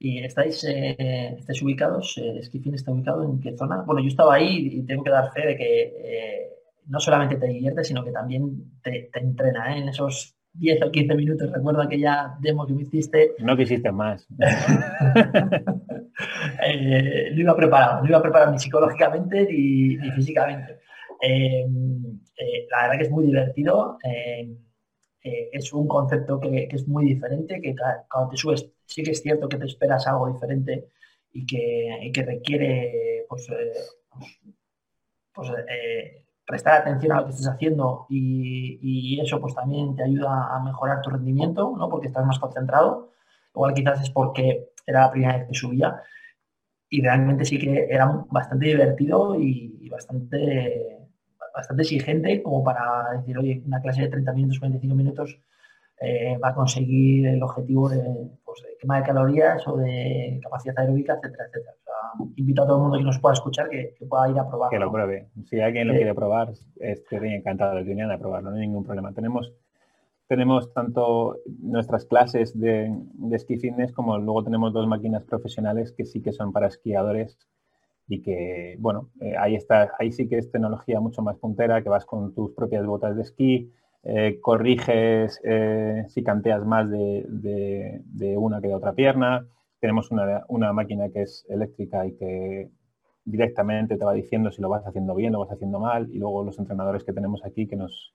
¿Y 0.02 0.24
estáis, 0.24 0.64
eh, 0.64 1.36
estáis 1.38 1.60
ubicados, 1.60 2.16
eh, 2.16 2.40
está 2.40 2.90
ubicado 2.90 3.22
en 3.22 3.38
qué 3.38 3.54
zona? 3.54 3.82
Bueno, 3.82 4.00
yo 4.00 4.08
estaba 4.08 4.36
ahí 4.36 4.70
y 4.72 4.82
tengo 4.86 5.04
que 5.04 5.10
dar 5.10 5.30
fe 5.30 5.46
de 5.46 5.56
que 5.56 5.82
eh, 5.82 6.48
no 6.86 6.98
solamente 6.98 7.36
te 7.36 7.46
divierte, 7.46 7.84
sino 7.84 8.02
que 8.02 8.10
también 8.10 8.80
te, 8.82 9.10
te 9.12 9.20
entrena 9.20 9.76
en 9.76 9.90
esos 9.90 10.34
10 10.54 10.82
o 10.84 10.90
15 10.90 11.14
minutos. 11.14 11.52
Recuerda 11.52 11.86
que 11.86 12.00
ya 12.00 12.34
demo 12.40 12.66
que 12.66 12.72
me 12.72 12.82
hiciste. 12.82 13.32
No 13.40 13.54
quisiste 13.56 13.92
más. 13.92 14.26
eh, 16.66 17.30
no 17.34 17.40
iba 17.40 17.54
preparado, 17.54 18.02
no 18.02 18.08
iba 18.08 18.22
preparado 18.22 18.52
ni 18.52 18.58
psicológicamente 18.58 19.46
ni, 19.50 19.96
físicamente. 20.12 20.78
Eh, 21.20 21.66
eh, 22.38 22.66
la 22.70 22.82
verdad 22.82 22.96
que 22.96 23.04
es 23.04 23.10
muy 23.10 23.26
divertido. 23.26 23.98
Eh, 24.02 24.56
es 25.52 25.70
un 25.74 25.86
concepto 25.86 26.40
que, 26.40 26.68
es 26.70 26.88
muy 26.88 27.04
diferente, 27.04 27.60
que 27.60 27.74
cuando 28.10 28.30
te 28.30 28.38
subes 28.38 28.72
sí 28.90 29.02
que 29.02 29.12
es 29.12 29.22
cierto 29.22 29.48
que 29.48 29.56
te 29.56 29.66
esperas 29.66 30.06
algo 30.06 30.32
diferente 30.32 30.88
y 31.32 31.46
que, 31.46 32.10
que 32.12 32.22
requiere 32.22 33.24
pues, 33.28 33.46
pues 35.32 35.50
prestar 36.50 36.80
atención 36.80 37.12
a 37.12 37.20
lo 37.20 37.24
que 37.26 37.30
estés 37.30 37.48
haciendo 37.48 38.06
y, 38.08 39.18
eso 39.20 39.40
pues 39.40 39.54
también 39.54 39.94
te 39.94 40.02
ayuda 40.02 40.54
a 40.54 40.60
mejorar 40.64 41.00
tu 41.02 41.10
rendimiento, 41.10 41.74
¿no? 41.76 41.88
Porque 41.88 42.08
estás 42.08 42.26
más 42.26 42.38
concentrado. 42.38 43.10
Igual 43.54 43.74
quizás 43.74 44.02
es 44.02 44.10
porque 44.10 44.70
era 44.86 45.02
la 45.02 45.10
primera 45.10 45.36
vez 45.36 45.46
que 45.48 45.54
subía 45.54 46.02
y 46.88 47.02
realmente 47.02 47.44
sí 47.44 47.58
que 47.58 47.86
era 47.90 48.06
bastante 48.30 48.66
divertido 48.66 49.36
y, 49.36 49.88
bastante, 49.88 51.08
bastante 51.54 51.82
exigente 51.82 52.42
como 52.42 52.64
para 52.64 53.12
decir, 53.18 53.38
oye, 53.38 53.62
una 53.66 53.80
clase 53.80 54.02
de 54.02 54.08
30 54.08 54.32
minutos, 54.32 54.58
45 54.58 54.94
minutos 54.96 55.38
eh, 56.00 56.38
va 56.38 56.48
a 56.50 56.54
conseguir 56.54 57.26
el 57.26 57.42
objetivo 57.42 57.88
de, 57.88 58.00
quema 58.80 58.98
de 58.98 59.04
calorías 59.04 59.66
o 59.68 59.76
de 59.76 60.40
capacidad 60.42 60.78
aeróbica, 60.78 61.14
etcétera, 61.14 61.44
etcétera. 61.46 61.74
invito 62.36 62.62
a 62.62 62.66
todo 62.66 62.76
el 62.76 62.82
mundo 62.82 62.98
que 62.98 63.04
nos 63.04 63.18
pueda 63.18 63.34
escuchar 63.34 63.68
que, 63.68 63.94
pueda 64.08 64.30
ir 64.30 64.38
a 64.38 64.48
probarlo. 64.48 64.70
Que 64.70 64.78
lo 64.78 64.90
pruebe. 64.90 65.28
Si 65.44 65.60
alguien 65.60 65.88
lo 65.88 65.94
quiere 65.94 66.14
probar, 66.14 66.52
estoy 66.80 67.34
encantado 67.34 67.82
de 67.82 68.02
a 68.02 68.18
probarlo, 68.18 68.50
no 68.50 68.56
hay 68.56 68.66
ningún 68.66 68.84
problema. 68.84 69.12
Tenemos 69.12 69.52
tenemos 70.26 70.72
tanto 70.72 71.38
nuestras 71.60 72.04
clases 72.04 72.56
de, 72.56 72.88
de 73.14 73.36
esquí 73.36 73.56
fitness 73.56 73.92
como 73.92 74.16
luego 74.16 74.44
tenemos 74.44 74.72
dos 74.72 74.86
máquinas 74.86 75.24
profesionales 75.24 75.90
que 75.90 76.04
sí 76.04 76.22
que 76.22 76.30
son 76.30 76.52
para 76.52 76.68
esquiadores 76.68 77.36
y 78.10 78.22
que, 78.22 78.76
bueno, 78.78 79.10
eh, 79.20 79.34
ahí, 79.38 79.56
está, 79.56 79.92
ahí 79.98 80.12
sí 80.12 80.28
que 80.28 80.38
es 80.38 80.50
tecnología 80.50 81.00
mucho 81.00 81.20
más 81.22 81.36
puntera, 81.36 81.82
que 81.82 81.88
vas 81.88 82.04
con 82.04 82.34
tus 82.34 82.52
propias 82.52 82.84
botas 82.86 83.16
de 83.16 83.22
esquí, 83.22 83.72
eh, 84.02 84.38
corriges 84.40 85.38
eh, 85.44 86.06
si 86.08 86.22
canteas 86.22 86.64
más 86.64 86.90
de, 86.90 88.02
una 88.38 88.60
que 88.60 88.68
de 88.68 88.74
otra 88.74 88.94
pierna. 88.94 89.46
Tenemos 89.78 90.10
una, 90.10 90.72
máquina 90.72 91.08
que 91.10 91.22
es 91.22 91.46
eléctrica 91.48 92.06
y 92.06 92.16
que 92.16 92.70
directamente 93.24 93.96
te 93.96 94.04
va 94.04 94.12
diciendo 94.14 94.50
si 94.50 94.62
lo 94.62 94.68
vas 94.68 94.86
haciendo 94.86 95.14
bien, 95.14 95.32
lo 95.32 95.40
vas 95.40 95.52
haciendo 95.52 95.78
mal, 95.78 96.08
y 96.10 96.18
luego 96.18 96.44
los 96.44 96.58
entrenadores 96.58 97.04
que 97.04 97.12
tenemos 97.12 97.44
aquí 97.44 97.66
que 97.66 97.76
nos, 97.76 98.14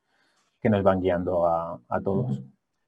que 0.62 0.70
nos 0.70 0.84
van 0.84 1.02
guiando 1.02 1.46
a, 1.48 1.80
todos. 2.04 2.40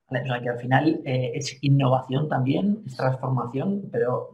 o 0.10 0.16
sea 0.16 0.42
que 0.42 0.50
al 0.50 0.58
final 0.60 1.02
eh, 1.06 1.32
es 1.36 1.58
innovación 1.62 2.28
también, 2.28 2.84
es 2.86 2.98
transformación, 2.98 3.90
pero, 3.92 4.32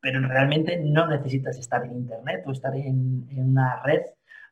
pero 0.00 0.28
realmente 0.28 0.78
no 0.84 1.06
necesitas 1.06 1.58
estar 1.58 1.84
en 1.84 1.92
Internet 1.92 2.44
o 2.46 2.52
estar 2.52 2.74
en, 2.76 3.26
una 3.36 3.82
red 3.82 4.02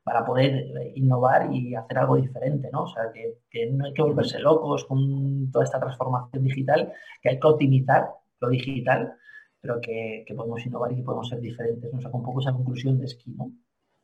para 0.07 0.25
poder 0.25 0.73
innovar 0.95 1.53
y 1.53 1.75
hacer 1.75 1.99
algo 1.99 2.15
diferente, 2.15 2.71
¿no? 2.73 2.85
O 2.85 2.87
sea, 2.87 3.11
que, 3.13 3.71
no 3.73 3.87
hay 3.87 3.93
que 3.93 4.03
volverse 4.03 4.39
locos 4.39 4.85
con 4.85 5.51
toda 5.51 5.65
esta 5.65 5.81
transformación 5.81 6.45
digital, 6.45 6.93
que 7.21 7.31
hay 7.31 7.41
que 7.41 7.47
optimizar 7.49 8.11
lo 8.39 8.49
digital, 8.49 9.15
pero 9.61 9.81
que, 9.81 10.25
podemos 10.37 10.65
innovar 10.65 10.93
y 10.93 10.97
que 10.99 11.03
podemos 11.03 11.29
ser 11.29 11.41
diferentes. 11.41 11.93
¿no? 11.93 11.99
O 11.99 12.01
sea, 12.01 12.13
un 12.13 12.23
poco 12.23 12.41
esa 12.41 12.53
conclusión 12.53 13.01
de 13.01 13.07
esquí, 13.07 13.33
¿no? 13.33 13.51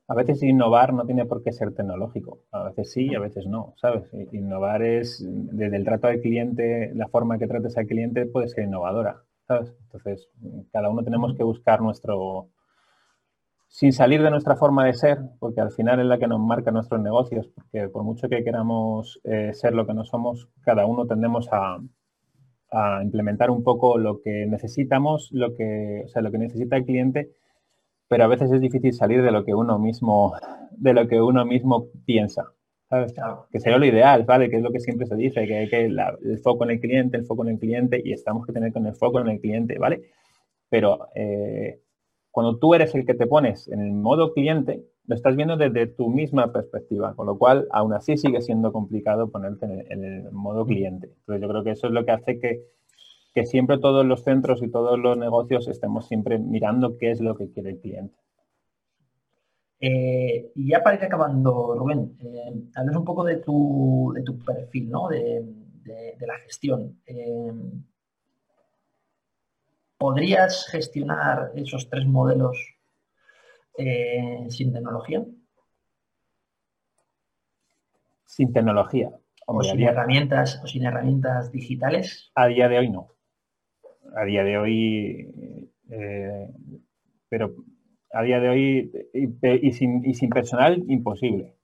a 0.08 0.14
veces 0.16 0.42
innovar 0.42 0.92
no 0.92 1.06
tiene 1.06 1.24
por 1.24 1.44
qué 1.44 1.52
ser 1.52 1.72
tecnológico. 1.72 2.40
A 2.50 2.64
veces 2.64 2.90
sí, 2.90 3.14
a 3.14 3.20
veces 3.20 3.46
no, 3.46 3.74
¿sabes? 3.76 4.12
Innovar 4.32 4.82
es, 4.82 5.24
desde 5.24 5.76
el 5.76 5.84
trato 5.84 6.08
al 6.08 6.20
cliente, 6.20 6.90
la 6.96 7.06
forma 7.06 7.38
que 7.38 7.46
trates 7.46 7.78
al 7.78 7.86
cliente 7.86 8.26
puede 8.26 8.48
ser 8.48 8.64
innovadora, 8.64 9.22
¿sabes? 9.46 9.72
Entonces, 9.84 10.28
cada 10.72 10.90
uno 10.90 11.04
tenemos 11.04 11.36
que 11.36 11.44
buscar 11.44 11.80
nuestro... 11.80 12.48
Sin 13.74 13.92
salir 13.92 14.22
de 14.22 14.30
nuestra 14.30 14.54
forma 14.54 14.84
de 14.84 14.92
ser, 14.92 15.18
porque 15.40 15.60
al 15.60 15.72
final 15.72 15.98
es 15.98 16.06
la 16.06 16.18
que 16.18 16.28
nos 16.28 16.40
marca 16.40 16.70
nuestros 16.70 17.00
negocios, 17.00 17.48
porque 17.54 17.88
por 17.88 18.04
mucho 18.04 18.28
que 18.28 18.44
queramos 18.44 19.18
eh, 19.24 19.52
ser 19.54 19.72
lo 19.72 19.86
que 19.86 19.94
no 19.94 20.04
somos, 20.04 20.48
cada 20.60 20.84
uno 20.84 21.06
tendemos 21.06 21.48
a, 21.50 21.78
a 22.70 23.02
implementar 23.02 23.50
un 23.50 23.62
poco 23.64 23.96
lo 23.96 24.20
que 24.20 24.46
necesitamos, 24.46 25.30
lo 25.32 25.54
que, 25.54 26.02
o 26.04 26.08
sea, 26.08 26.20
lo 26.20 26.30
que 26.30 26.38
necesita 26.38 26.76
el 26.76 26.84
cliente 26.84 27.30
pero 28.12 28.24
a 28.24 28.26
veces 28.26 28.52
es 28.52 28.60
difícil 28.60 28.92
salir 28.92 29.22
de 29.22 29.30
lo 29.30 29.42
que 29.42 29.54
uno 29.54 29.78
mismo, 29.78 30.34
de 30.72 30.92
lo 30.92 31.08
que 31.08 31.22
uno 31.22 31.46
mismo 31.46 31.86
piensa. 32.04 32.44
¿sabes? 32.90 33.14
Que 33.50 33.58
sería 33.58 33.78
lo 33.78 33.86
ideal, 33.86 34.24
¿vale? 34.24 34.50
Que 34.50 34.56
es 34.56 34.62
lo 34.62 34.70
que 34.70 34.80
siempre 34.80 35.06
se 35.06 35.16
dice, 35.16 35.46
que 35.46 35.56
hay 35.56 35.68
que 35.70 35.86
el 35.86 36.38
foco 36.42 36.64
en 36.64 36.72
el 36.72 36.80
cliente, 36.80 37.16
el 37.16 37.24
foco 37.24 37.42
en 37.44 37.52
el 37.52 37.58
cliente, 37.58 38.02
y 38.04 38.12
estamos 38.12 38.44
que 38.44 38.52
tener 38.52 38.70
con 38.70 38.86
el 38.86 38.94
foco 38.96 39.18
en 39.20 39.28
el 39.28 39.40
cliente, 39.40 39.78
¿vale? 39.78 40.02
Pero 40.68 41.08
eh, 41.14 41.80
cuando 42.32 42.58
tú 42.58 42.74
eres 42.74 42.94
el 42.96 43.06
que 43.06 43.14
te 43.14 43.28
pones 43.28 43.68
en 43.68 43.80
el 43.80 43.92
modo 43.92 44.32
cliente, 44.32 44.84
lo 45.06 45.14
estás 45.14 45.36
viendo 45.36 45.56
desde 45.56 45.86
tu 45.86 46.08
misma 46.08 46.52
perspectiva, 46.52 47.14
con 47.14 47.26
lo 47.26 47.38
cual 47.38 47.68
aún 47.70 47.92
así 47.92 48.16
sigue 48.16 48.40
siendo 48.40 48.72
complicado 48.72 49.30
ponerte 49.30 49.66
en 49.90 50.04
el 50.04 50.32
modo 50.32 50.66
cliente. 50.66 51.06
Entonces 51.20 51.42
yo 51.42 51.48
creo 51.48 51.62
que 51.62 51.70
eso 51.70 51.86
es 51.86 51.92
lo 51.92 52.04
que 52.04 52.12
hace 52.12 52.40
que 52.40 53.46
siempre 53.46 53.78
todos 53.78 54.04
los 54.04 54.24
centros 54.24 54.62
y 54.62 54.68
todos 54.68 54.98
los 54.98 55.16
negocios 55.16 55.68
estemos 55.68 56.06
siempre 56.06 56.38
mirando 56.38 56.98
qué 56.98 57.12
es 57.12 57.20
lo 57.20 57.36
que 57.36 57.50
quiere 57.50 57.70
el 57.70 57.80
cliente. 57.80 58.16
Eh, 59.84 60.52
y 60.54 60.68
ya 60.68 60.80
para 60.80 60.96
ir 60.96 61.02
acabando, 61.02 61.74
Rubén, 61.74 62.16
eh, 62.20 62.54
hables 62.76 62.94
un 62.94 63.04
poco 63.04 63.24
de 63.24 63.38
tu, 63.38 64.12
de 64.14 64.22
tu 64.22 64.38
perfil, 64.38 64.88
¿no? 64.88 65.08
de, 65.08 65.44
la 66.20 66.38
gestión. 66.38 67.00
Eh, 67.04 67.52
¿Podrías 70.02 70.66
gestionar 70.68 71.52
esos 71.54 71.88
tres 71.88 72.06
modelos 72.06 72.58
sin 74.48 74.72
tecnología? 74.72 75.24
Sin 78.26 78.52
tecnología. 78.52 79.10
o 79.46 79.62
sin 79.62 79.82
herramientas 79.82 80.60
o 80.62 80.66
sin 80.66 80.84
herramientas 80.84 81.52
digitales. 81.52 82.30
A 82.34 82.46
día 82.46 82.68
de 82.68 82.78
hoy 82.78 82.90
no 82.90 83.12
a 84.16 84.24
día 84.24 84.44
de 84.44 84.58
hoy, 84.58 85.28
eh, 85.90 86.48
pero 87.28 87.54
a 88.12 88.22
día 88.22 88.40
de 88.40 88.48
hoy 88.48 88.92
y, 89.14 89.72
sin, 89.72 90.30
personal 90.30 90.84
imposible, 90.88 91.54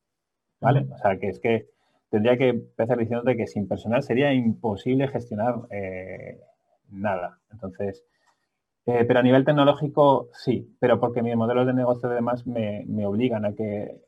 ¿vale? 0.60 0.86
O 0.90 0.98
sea, 0.98 1.18
que 1.18 1.28
es 1.28 1.40
que 1.40 1.68
tendría 2.10 2.38
que 2.38 2.48
empezar 2.48 2.98
diciéndote 2.98 3.36
que 3.36 3.46
sin 3.46 3.68
personal 3.68 4.02
sería 4.02 4.32
imposible 4.32 5.08
gestionar 5.08 5.56
eh, 5.70 6.40
nada. 6.90 7.38
Entonces, 7.52 8.04
eh, 8.88 9.04
pero 9.04 9.20
a 9.20 9.22
nivel 9.22 9.44
tecnológico 9.44 10.28
sí, 10.32 10.74
pero 10.80 10.98
porque 10.98 11.22
mis 11.22 11.36
modelos 11.36 11.66
de 11.66 11.74
negocio 11.74 12.08
además 12.08 12.46
me, 12.46 12.84
me 12.86 13.06
obligan 13.06 13.44
a 13.44 13.54
que 13.54 14.00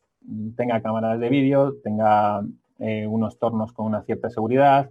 tenga 0.57 0.81
cámaras 0.81 1.21
de 1.21 1.29
vídeo, 1.29 1.77
tenga 1.83 2.43
unos 2.79 3.38
tornos 3.38 3.75
con 3.75 3.85
una 3.85 4.03
cierta 4.05 4.31
seguridad, 4.31 4.90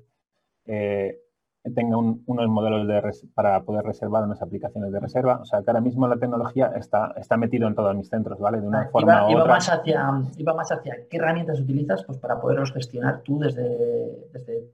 tenga 0.63 1.97
unos 1.97 2.49
modelos 2.49 3.25
para 3.33 3.63
poder 3.63 3.83
reservar 3.83 4.23
unas 4.23 4.41
aplicaciones 4.41 4.91
de 4.91 4.99
reserva. 4.99 5.39
O 5.41 5.45
sea, 5.45 5.61
que 5.61 5.69
ahora 5.69 5.81
mismo 5.81 6.07
la 6.07 6.17
tecnología 6.17 6.71
está, 6.75 7.13
está 7.17 7.37
metido 7.37 7.67
en 7.67 7.75
todos 7.75 7.95
mis 7.95 8.09
centros, 8.09 8.39
¿vale? 8.39 8.61
De 8.61 8.67
una 8.67 8.81
ah, 8.81 8.89
forma 8.91 9.29
iba, 9.29 9.39
u 9.39 9.41
otra. 9.41 9.53
Más 9.53 9.69
hacia, 9.69 10.11
iba 10.37 10.53
más 10.53 10.71
hacia 10.71 11.07
qué 11.09 11.17
herramientas 11.17 11.59
utilizas 11.59 12.03
pues, 12.05 12.17
para 12.17 12.39
poderlos 12.39 12.71
gestionar 12.71 13.21
tú 13.23 13.39
desde, 13.39 14.29
desde 14.31 14.71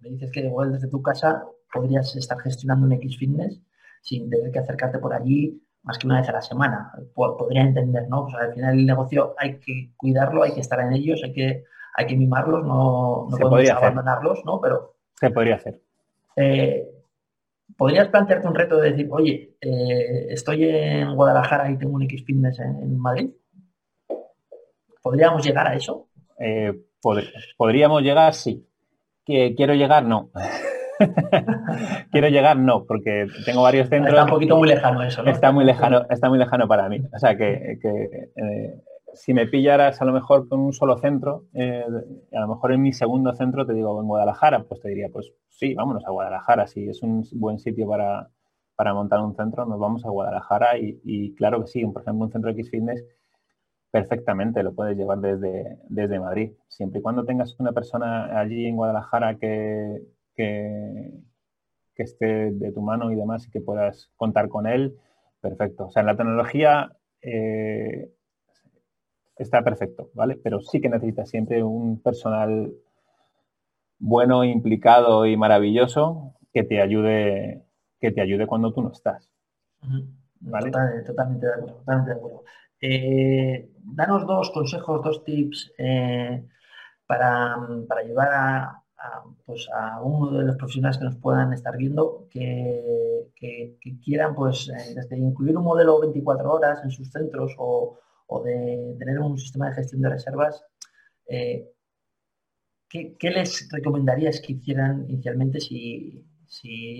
me 0.00 0.10
dices 0.10 0.30
que 0.30 0.40
igual 0.40 0.72
desde 0.72 0.88
tu 0.88 1.02
casa 1.02 1.44
podrías 1.72 2.14
estar 2.16 2.38
gestionando 2.40 2.86
un 2.86 2.92
X 2.92 3.18
Fitness 3.18 3.60
sin 4.00 4.28
tener 4.30 4.50
que 4.50 4.58
acercarte 4.58 4.98
por 4.98 5.14
allí 5.14 5.60
más 5.82 5.98
que 5.98 6.06
una 6.06 6.20
vez 6.20 6.28
a 6.28 6.32
la 6.32 6.42
semana. 6.42 6.92
Podría 7.14 7.62
entender, 7.62 8.08
¿no? 8.08 8.24
Pues 8.24 8.36
al 8.36 8.54
final 8.54 8.78
el 8.78 8.86
negocio 8.86 9.34
hay 9.38 9.58
que 9.58 9.92
cuidarlo, 9.96 10.42
hay 10.42 10.52
que 10.52 10.60
estar 10.60 10.80
en 10.80 10.92
ellos, 10.92 11.20
hay 11.24 11.32
que, 11.32 11.64
hay 11.96 12.06
que 12.06 12.16
mimarlos, 12.16 12.64
no, 12.64 13.28
no 13.30 13.36
podemos 13.36 13.70
abandonarlos, 13.70 14.44
¿no? 14.44 14.60
Pero... 14.60 14.94
Se 15.14 15.30
podría 15.30 15.56
hacer. 15.56 15.80
Eh, 16.36 16.86
¿Podrías 17.76 18.08
plantearte 18.08 18.48
un 18.48 18.54
reto 18.54 18.78
de 18.78 18.90
decir, 18.90 19.08
oye, 19.10 19.56
eh, 19.60 20.26
estoy 20.30 20.64
en 20.64 21.14
Guadalajara 21.14 21.70
y 21.70 21.78
tengo 21.78 21.94
un 21.94 22.02
X 22.02 22.24
Fitness 22.24 22.58
en, 22.58 22.98
Madrid? 22.98 23.30
¿Podríamos 25.02 25.44
llegar 25.44 25.66
a 25.66 25.74
eso? 25.74 26.08
Eh, 26.38 26.72
podríamos 27.56 28.02
llegar, 28.02 28.34
sí. 28.34 28.66
¿Que 29.24 29.54
quiero 29.54 29.74
llegar? 29.74 30.04
No. 30.04 30.30
quiero 32.10 32.28
llegar, 32.28 32.56
no, 32.56 32.84
porque 32.84 33.26
tengo 33.44 33.62
varios 33.62 33.88
centros. 33.88 34.12
Está 34.12 34.24
un 34.24 34.30
poquito 34.30 34.56
muy 34.56 34.68
lejano 34.68 35.02
eso, 35.02 35.22
¿no? 35.22 35.30
Está 35.30 35.52
muy 35.52 35.64
lejano, 35.64 36.06
está 36.10 36.28
muy 36.28 36.38
lejano 36.38 36.68
para 36.68 36.88
mí. 36.88 37.00
O 37.12 37.18
sea 37.18 37.36
que, 37.36 37.78
si 39.14 39.34
me 39.34 39.46
pillaras 39.46 40.00
a 40.00 40.04
lo 40.04 40.12
mejor 40.12 40.48
con 40.48 40.60
un 40.60 40.72
solo 40.72 40.98
centro, 40.98 41.46
eh, 41.54 41.84
a 42.32 42.40
lo 42.40 42.48
mejor 42.48 42.72
en 42.72 42.82
mi 42.82 42.92
segundo 42.92 43.32
centro 43.34 43.66
te 43.66 43.74
digo 43.74 44.00
en 44.00 44.06
Guadalajara, 44.06 44.64
pues 44.64 44.80
te 44.80 44.88
diría, 44.88 45.08
pues 45.12 45.32
sí, 45.48 45.74
vámonos 45.74 46.04
a 46.06 46.10
Guadalajara, 46.10 46.66
si 46.66 46.88
es 46.88 47.02
un 47.02 47.24
buen 47.32 47.58
sitio 47.58 47.88
para, 47.88 48.30
montar 48.94 49.20
un 49.20 49.34
centro, 49.34 49.66
nos 49.66 49.78
vamos 49.78 50.04
a 50.04 50.10
Guadalajara 50.10 50.78
y, 50.78 51.34
claro 51.34 51.60
que 51.60 51.66
sí, 51.66 51.84
por 51.86 52.02
ejemplo, 52.02 52.26
un 52.26 52.32
centro 52.32 52.50
X 52.50 52.70
Fitness 52.70 53.04
perfectamente 53.90 54.62
lo 54.62 54.72
puedes 54.72 54.96
llevar 54.96 55.18
desde, 55.18 55.78
desde 55.88 56.20
Madrid, 56.20 56.52
siempre 56.68 57.00
y 57.00 57.02
cuando 57.02 57.24
tengas 57.24 57.58
una 57.58 57.72
persona 57.72 58.38
allí 58.38 58.66
en 58.66 58.76
Guadalajara 58.76 59.36
que, 59.36 60.00
que, 60.40 62.02
esté 62.02 62.50
de 62.52 62.72
tu 62.72 62.80
mano 62.80 63.12
y 63.12 63.14
demás 63.14 63.46
y 63.46 63.50
que 63.50 63.60
puedas 63.60 64.10
contar 64.16 64.48
con 64.48 64.66
él, 64.66 64.96
perfecto. 65.42 65.86
O 65.86 65.90
sea, 65.90 66.00
en 66.00 66.06
la 66.06 66.16
tecnología... 66.16 66.96
Eh, 67.20 68.10
está 69.36 69.62
perfecto, 69.62 70.10
¿vale? 70.14 70.36
Pero 70.42 70.60
sí 70.60 70.80
que 70.80 70.88
necesitas 70.90 71.30
siempre 71.30 71.62
un 71.62 72.00
personal 72.02 72.72
bueno, 73.98 74.44
implicado 74.44 75.26
y 75.26 75.36
maravilloso 75.36 76.34
que 76.52 76.64
te 76.64 76.80
ayude, 76.80 77.62
que 78.00 78.10
te 78.10 78.20
ayude 78.20 78.46
cuando 78.46 78.72
tú 78.72 78.82
no 78.82 78.90
estás. 78.90 79.30
totalmente 81.06 81.46
de 81.46 81.52
acuerdo, 81.52 81.76
totalmente 81.76 82.10
de 82.10 82.16
acuerdo. 82.16 82.44
Eh, 82.82 83.70
danos 83.82 84.26
dos 84.26 84.50
consejos, 84.50 85.02
dos 85.04 85.22
tips 85.24 85.72
eh, 85.78 86.44
para, 87.06 87.56
ayudar 87.98 88.28
a, 88.32 88.79
pues 89.46 89.68
a 89.74 90.02
uno 90.02 90.38
de 90.38 90.44
los 90.44 90.56
profesionales 90.56 90.98
que 90.98 91.04
nos 91.04 91.16
puedan 91.16 91.52
estar 91.52 91.76
viendo 91.76 92.26
que, 92.30 93.26
quieran 94.04 94.34
pues 94.34 94.68
eh, 94.68 94.94
desde 94.94 95.16
incluir 95.16 95.56
un 95.56 95.64
modelo 95.64 96.00
24 96.00 96.52
horas 96.52 96.80
en 96.84 96.90
sus 96.90 97.10
centros 97.10 97.54
o, 97.58 97.98
o 98.30 98.42
de 98.42 98.96
tener 98.98 99.18
un 99.18 99.38
sistema 99.38 99.68
de 99.68 99.74
gestión 99.74 100.02
de 100.02 100.10
reservas, 100.10 100.64
eh, 101.26 101.68
¿qué, 102.88 103.30
les 103.30 103.68
recomendarías 103.70 104.40
que 104.40 104.54
hicieran 104.54 105.06
inicialmente 105.08 105.60
si, 105.60 106.24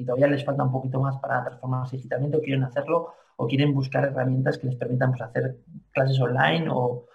todavía 0.07 0.27
les 0.29 0.45
falta 0.45 0.65
un 0.65 0.73
poquito 0.73 1.01
más 1.01 1.19
para 1.19 1.43
transformarse 1.45 1.97
digitalmente 1.97 2.37
o 2.37 2.41
quieren 2.41 2.65
hacerlo 2.65 3.15
o 3.37 3.47
quieren 3.47 3.75
buscar 3.75 4.05
herramientas 4.05 4.59
que 4.59 4.67
les 4.67 4.77
permitan 4.77 5.11
pues, 5.11 5.23
hacer 5.23 5.57
clases 5.93 6.21
online 6.21 6.69
o, 6.71 7.07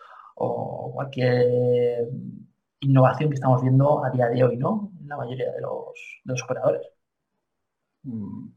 cualquier 0.93 2.09
innovación 2.85 3.29
que 3.29 3.35
estamos 3.35 3.61
viendo 3.61 4.03
a 4.03 4.09
día 4.09 4.27
de 4.27 4.43
hoy, 4.43 4.57
¿no? 4.57 4.91
En 5.01 5.07
la 5.07 5.17
mayoría 5.17 5.51
de 5.51 5.61
los, 5.61 6.43
operadores. 6.43 6.87
Mm. 8.03 8.47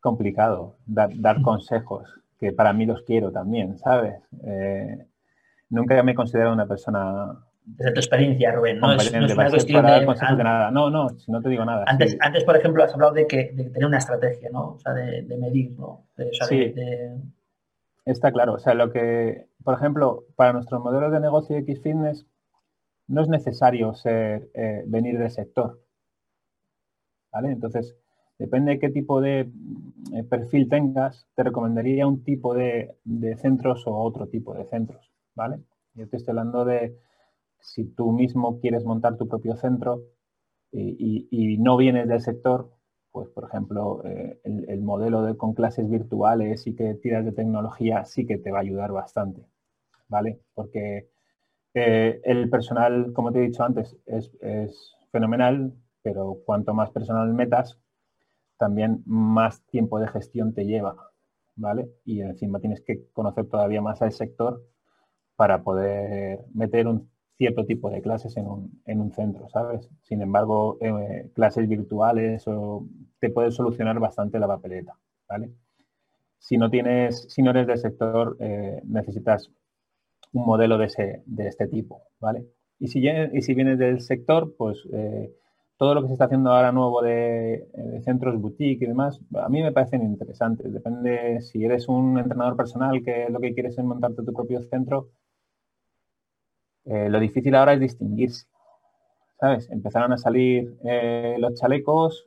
Complicado 0.00 0.76
dar 0.86 1.42
consejos 1.42 2.08
que 2.38 2.52
para 2.52 2.72
mí 2.72 2.86
los 2.86 3.02
quiero 3.02 3.32
también, 3.32 3.78
¿sabes? 3.78 4.14
Eh, 4.44 5.06
nunca 5.70 6.02
me 6.02 6.12
he 6.12 6.14
considerado 6.14 6.52
una 6.52 6.66
persona... 6.66 7.38
Desde 7.64 7.92
tu 7.92 8.00
experiencia, 8.00 8.52
Rubén, 8.52 8.78
no 8.78 8.92
es, 8.92 9.10
una 9.10 9.50
cuestión 9.50 9.84
de, 9.84 10.44
nada. 10.44 10.70
No, 10.70 10.88
no, 10.88 11.08
si 11.18 11.32
no 11.32 11.42
te 11.42 11.48
digo 11.48 11.64
nada. 11.64 11.84
Antes, 11.88 12.16
antes 12.20 12.44
por 12.44 12.56
ejemplo, 12.56 12.84
has 12.84 12.94
hablado 12.94 13.12
de, 13.12 13.26
que, 13.26 13.50
de 13.54 13.64
tener 13.64 13.86
una 13.86 13.98
estrategia, 13.98 14.50
¿no? 14.52 14.74
O 14.74 14.78
sea, 14.78 14.92
de, 14.92 15.22
medir, 15.36 15.72
¿no? 15.72 16.06
sí. 16.48 16.72
Está 18.04 18.30
claro. 18.30 18.52
O 18.52 18.58
sea, 18.60 18.74
lo 18.74 18.92
que, 18.92 19.48
por 19.66 19.74
ejemplo, 19.74 20.24
para 20.34 20.54
nuestros 20.54 20.82
modelos 20.82 21.12
de 21.12 21.20
negocio 21.20 21.58
X 21.58 21.82
Fitness, 21.82 22.26
no 23.06 23.20
es 23.20 23.28
necesario 23.28 23.92
ser, 23.94 24.48
eh, 24.54 24.84
venir 24.86 25.18
del 25.18 25.30
sector. 25.30 25.78
Entonces, 27.44 27.94
Depende 28.38 28.72
de 28.72 28.78
qué 28.78 28.90
tipo 28.90 29.20
de 29.20 29.50
eh, 30.12 30.24
perfil 30.28 30.68
tengas, 30.68 31.26
te 31.34 31.42
recomendaría 31.42 32.06
un 32.06 32.22
tipo 32.22 32.54
de, 32.54 32.96
centros 33.38 33.86
o 33.86 33.96
otro 33.96 34.28
tipo 34.28 34.52
de 34.54 34.66
centros, 34.66 35.10
¿vale? 35.34 35.60
Yo 35.94 36.06
te 36.08 36.18
estoy 36.18 36.32
hablando 36.32 36.66
de 36.66 36.98
si 37.58 37.84
tú 37.84 38.12
mismo 38.12 38.60
quieres 38.60 38.84
montar 38.84 39.16
tu 39.16 39.26
propio 39.26 39.56
centro 39.56 40.02
y, 40.70 41.56
no 41.58 41.78
vienes 41.78 42.08
del 42.08 42.20
sector, 42.20 42.70
pues 43.10 43.28
por 43.30 43.44
ejemplo, 43.44 44.02
eh, 44.04 44.38
el, 44.44 44.82
modelo 44.82 45.22
de, 45.22 45.36
con 45.38 45.54
clases 45.54 45.88
virtuales 45.88 46.66
y 46.66 46.74
que 46.74 46.94
tiras 46.94 47.24
de 47.24 47.32
tecnología 47.32 48.04
sí 48.04 48.26
que 48.26 48.36
te 48.36 48.50
va 48.52 48.58
a 48.58 48.62
ayudar 48.62 48.92
bastante, 48.92 49.46
¿vale? 50.08 50.40
Porque 50.54 51.08
eh, 51.74 52.20
el 52.24 52.48
personal, 52.50 53.12
como 53.12 53.32
te 53.32 53.38
he 53.38 53.48
dicho 53.48 53.62
antes, 53.62 53.96
es, 54.06 54.32
es 54.40 54.96
fenomenal, 55.12 55.72
pero 56.02 56.38
cuanto 56.44 56.74
más 56.74 56.90
personal 56.90 57.32
metas, 57.34 57.78
también 58.58 59.02
más 59.06 59.62
tiempo 59.66 59.98
de 59.98 60.08
gestión 60.08 60.54
te 60.54 60.64
lleva, 60.64 60.96
¿vale? 61.56 61.90
Y 62.04 62.20
encima 62.20 62.60
tienes 62.60 62.80
que 62.80 63.06
conocer 63.12 63.46
todavía 63.46 63.82
más 63.82 64.02
al 64.02 64.12
sector 64.12 64.62
para 65.36 65.62
poder 65.62 66.40
meter 66.54 66.86
un 66.86 67.10
cierto 67.36 67.66
tipo 67.66 67.90
de 67.90 68.00
clases 68.00 68.36
en 68.36 68.46
un, 68.46 69.12
centro, 69.12 69.48
¿sabes? 69.50 69.88
Sin 70.02 70.22
embargo, 70.22 70.78
eh, 70.80 71.30
clases 71.34 71.68
virtuales 71.68 72.44
o 72.46 72.86
te 73.20 73.30
puede 73.30 73.50
solucionar 73.50 73.98
bastante 74.00 74.38
la 74.38 74.46
papeleta, 74.46 74.96
¿vale? 75.28 75.50
Si 76.38 76.56
no 76.56 76.70
tienes, 76.70 77.26
si 77.28 77.42
no 77.42 77.50
eres 77.50 77.66
del 77.66 77.78
sector, 77.78 78.36
eh, 78.40 78.80
necesitas 78.84 79.50
un 80.32 80.46
modelo 80.46 80.78
de, 80.78 81.22
de 81.24 81.48
este 81.48 81.66
tipo, 81.68 82.02
¿vale? 82.20 82.46
Y 82.78 82.88
si, 82.88 83.02
y 83.08 83.42
si 83.42 83.54
vienes 83.54 83.78
del 83.78 84.00
sector, 84.00 84.54
pues 84.56 84.86
eh, 84.92 85.32
todo 85.76 85.94
lo 85.94 86.02
que 86.02 86.08
se 86.08 86.14
está 86.14 86.26
haciendo 86.26 86.52
ahora 86.52 86.72
nuevo 86.72 87.02
de, 87.02 87.68
centros 88.04 88.40
boutique 88.40 88.84
y 88.84 88.86
demás, 88.86 89.20
a 89.34 89.48
mí 89.48 89.62
me 89.62 89.72
parecen 89.72 90.02
interesantes. 90.02 90.72
Depende 90.72 91.40
si 91.40 91.64
eres 91.64 91.88
un 91.88 92.18
entrenador 92.18 92.56
personal 92.56 93.02
que 93.02 93.28
lo 93.30 93.40
que 93.40 93.54
quieres 93.54 93.78
es 93.78 93.84
montarte 93.84 94.22
tu 94.22 94.32
propio 94.32 94.62
centro. 94.62 95.08
Eh, 96.84 97.08
lo 97.08 97.18
difícil 97.18 97.54
ahora 97.54 97.72
es 97.74 97.80
distinguirse. 97.80 98.46
¿Sabes? 99.40 99.70
Empezaron 99.70 100.12
a 100.12 100.18
salir 100.18 100.78
eh, 100.84 101.36
los 101.38 101.54
chalecos, 101.54 102.26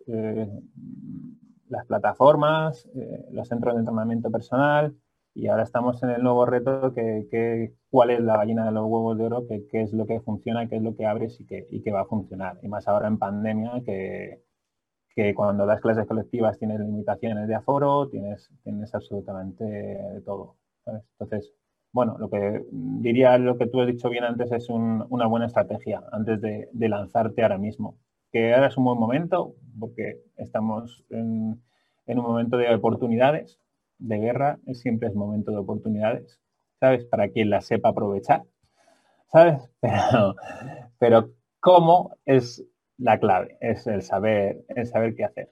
las 1.67 1.85
plataformas, 1.87 2.87
los 3.31 3.47
centros 3.47 3.73
de 3.73 3.79
entrenamiento 3.79 4.29
personal, 4.29 4.95
y 5.33 5.47
ahora 5.47 5.63
estamos 5.63 6.01
en 6.03 6.09
el 6.09 6.23
nuevo 6.23 6.45
reto 6.45 6.93
que, 6.93 7.73
cuál 7.89 8.11
es 8.11 8.19
la 8.21 8.37
gallina 8.37 8.65
de 8.65 8.71
los 8.71 8.85
huevos 8.85 9.17
de 9.17 9.25
oro, 9.25 9.45
qué 9.47 9.81
es 9.81 9.93
lo 9.93 10.05
que 10.05 10.19
funciona, 10.21 10.67
qué 10.67 10.77
es 10.77 10.81
lo 10.81 10.95
que 10.95 11.05
abres 11.05 11.39
y 11.39 11.45
qué, 11.45 11.91
va 11.91 12.01
a 12.01 12.05
funcionar. 12.05 12.59
Y 12.61 12.67
más 12.67 12.87
ahora 12.87 13.07
en 13.07 13.17
pandemia 13.17 13.81
que, 13.85 14.43
que 15.15 15.33
cuando 15.33 15.65
das 15.65 15.81
clases 15.81 16.07
colectivas 16.07 16.57
tienes 16.59 16.79
limitaciones 16.79 17.47
de 17.47 17.55
aforo, 17.55 18.09
tienes, 18.09 18.49
tienes 18.63 18.93
absolutamente 18.93 19.63
de 19.63 20.21
todo. 20.21 20.57
Entonces, 20.85 21.53
bueno, 21.91 22.17
lo 22.19 22.29
que 22.29 22.63
diría 22.71 23.37
lo 23.37 23.57
que 23.57 23.67
tú 23.67 23.81
has 23.81 23.87
dicho 23.87 24.09
bien 24.09 24.23
antes 24.23 24.51
es 24.51 24.69
una 24.69 25.27
buena 25.27 25.45
estrategia 25.47 26.03
antes 26.11 26.41
de, 26.41 26.69
lanzarte 26.89 27.41
ahora 27.43 27.57
mismo. 27.57 27.97
Que 28.31 28.53
ahora 28.53 28.67
es 28.67 28.77
un 28.77 28.85
buen 28.85 28.99
momento 28.99 29.55
porque 29.79 30.21
estamos 30.37 31.03
en, 31.09 31.61
en 32.05 32.19
un 32.19 32.25
momento 32.25 32.57
de 32.57 32.73
oportunidades, 32.73 33.59
de 33.99 34.17
guerra 34.17 34.59
siempre 34.73 35.09
es 35.09 35.15
momento 35.15 35.51
de 35.51 35.57
oportunidades, 35.57 36.39
¿sabes? 36.79 37.05
Para 37.05 37.29
quien 37.29 37.49
la 37.49 37.61
sepa 37.61 37.89
aprovechar, 37.89 38.43
¿sabes? 39.31 39.69
Pero, 39.81 40.35
pero 40.97 41.29
cómo 41.59 42.15
es 42.25 42.65
la 42.97 43.19
clave, 43.19 43.57
es 43.61 43.87
el 43.87 44.01
saber, 44.01 44.65
el 44.69 44.85
saber 44.87 45.15
qué 45.15 45.23
hacer. 45.23 45.49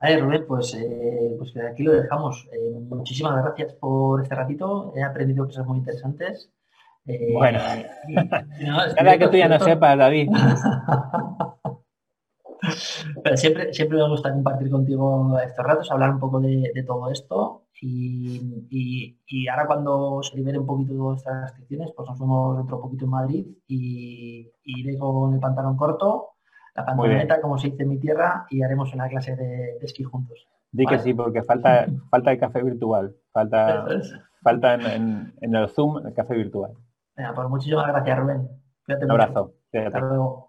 A 0.00 0.10
ver, 0.10 0.20
Rubén, 0.22 0.44
pues, 0.46 0.74
eh, 0.74 1.34
pues 1.38 1.56
aquí 1.56 1.82
lo 1.82 1.92
dejamos. 1.92 2.46
Eh, 2.52 2.78
muchísimas 2.88 3.42
gracias 3.42 3.72
por 3.74 4.22
este 4.22 4.34
ratito. 4.34 4.92
He 4.94 5.02
aprendido 5.02 5.46
cosas 5.46 5.66
muy 5.66 5.78
interesantes. 5.78 6.52
Eh, 7.06 7.32
bueno, 7.32 7.58
nada 8.08 9.18
que 9.18 9.28
tú 9.28 9.36
ya 9.36 9.48
no 9.48 9.58
sepas, 9.58 9.98
David. 9.98 10.30
Pero 13.22 13.36
siempre, 13.36 13.72
siempre 13.72 13.98
me 13.98 14.08
gusta 14.08 14.32
compartir 14.32 14.70
contigo 14.70 15.38
estos 15.38 15.64
ratos, 15.64 15.90
hablar 15.90 16.10
un 16.10 16.18
poco 16.18 16.40
de, 16.40 16.84
todo 16.86 17.10
esto 17.10 17.64
y, 17.80 19.48
ahora 19.50 19.66
cuando 19.66 20.22
se 20.22 20.36
libere 20.36 20.58
un 20.58 20.66
poquito 20.66 21.14
estas 21.14 21.42
restricciones, 21.42 21.92
pues 21.96 22.08
nos 22.08 22.18
vemos 22.18 22.56
dentro 22.56 22.76
un 22.76 22.82
poquito 22.82 23.04
en 23.04 23.10
Madrid 23.10 23.46
y, 23.66 24.50
iré 24.64 24.98
con 24.98 25.34
el 25.34 25.40
pantalón 25.40 25.76
corto, 25.76 26.30
la 26.74 26.84
pantaloneta, 26.84 27.40
como 27.40 27.58
se 27.58 27.70
dice 27.70 27.82
en 27.82 27.88
mi 27.88 27.98
tierra, 27.98 28.46
y 28.50 28.62
haremos 28.62 28.92
una 28.94 29.08
clase 29.08 29.36
de, 29.36 29.78
esquí 29.80 30.02
juntos. 30.04 30.48
Di 30.70 30.84
que 30.84 30.98
sí, 30.98 31.14
porque 31.14 31.42
falta, 31.42 31.86
falta 32.10 32.32
el 32.32 32.38
café 32.38 32.62
virtual, 32.62 33.14
falta, 33.32 33.86
falta 34.42 34.74
en, 34.74 35.32
el 35.40 35.68
Zoom 35.68 36.06
el 36.06 36.14
café 36.14 36.34
virtual. 36.34 36.72
Venga, 37.16 37.34
pues 37.34 37.48
muchísimas 37.48 37.86
gracias, 37.86 38.18
Rubén. 38.18 38.48
un 38.86 39.10
abrazo. 39.10 39.54
Hasta 39.72 40.00
luego. 40.00 40.47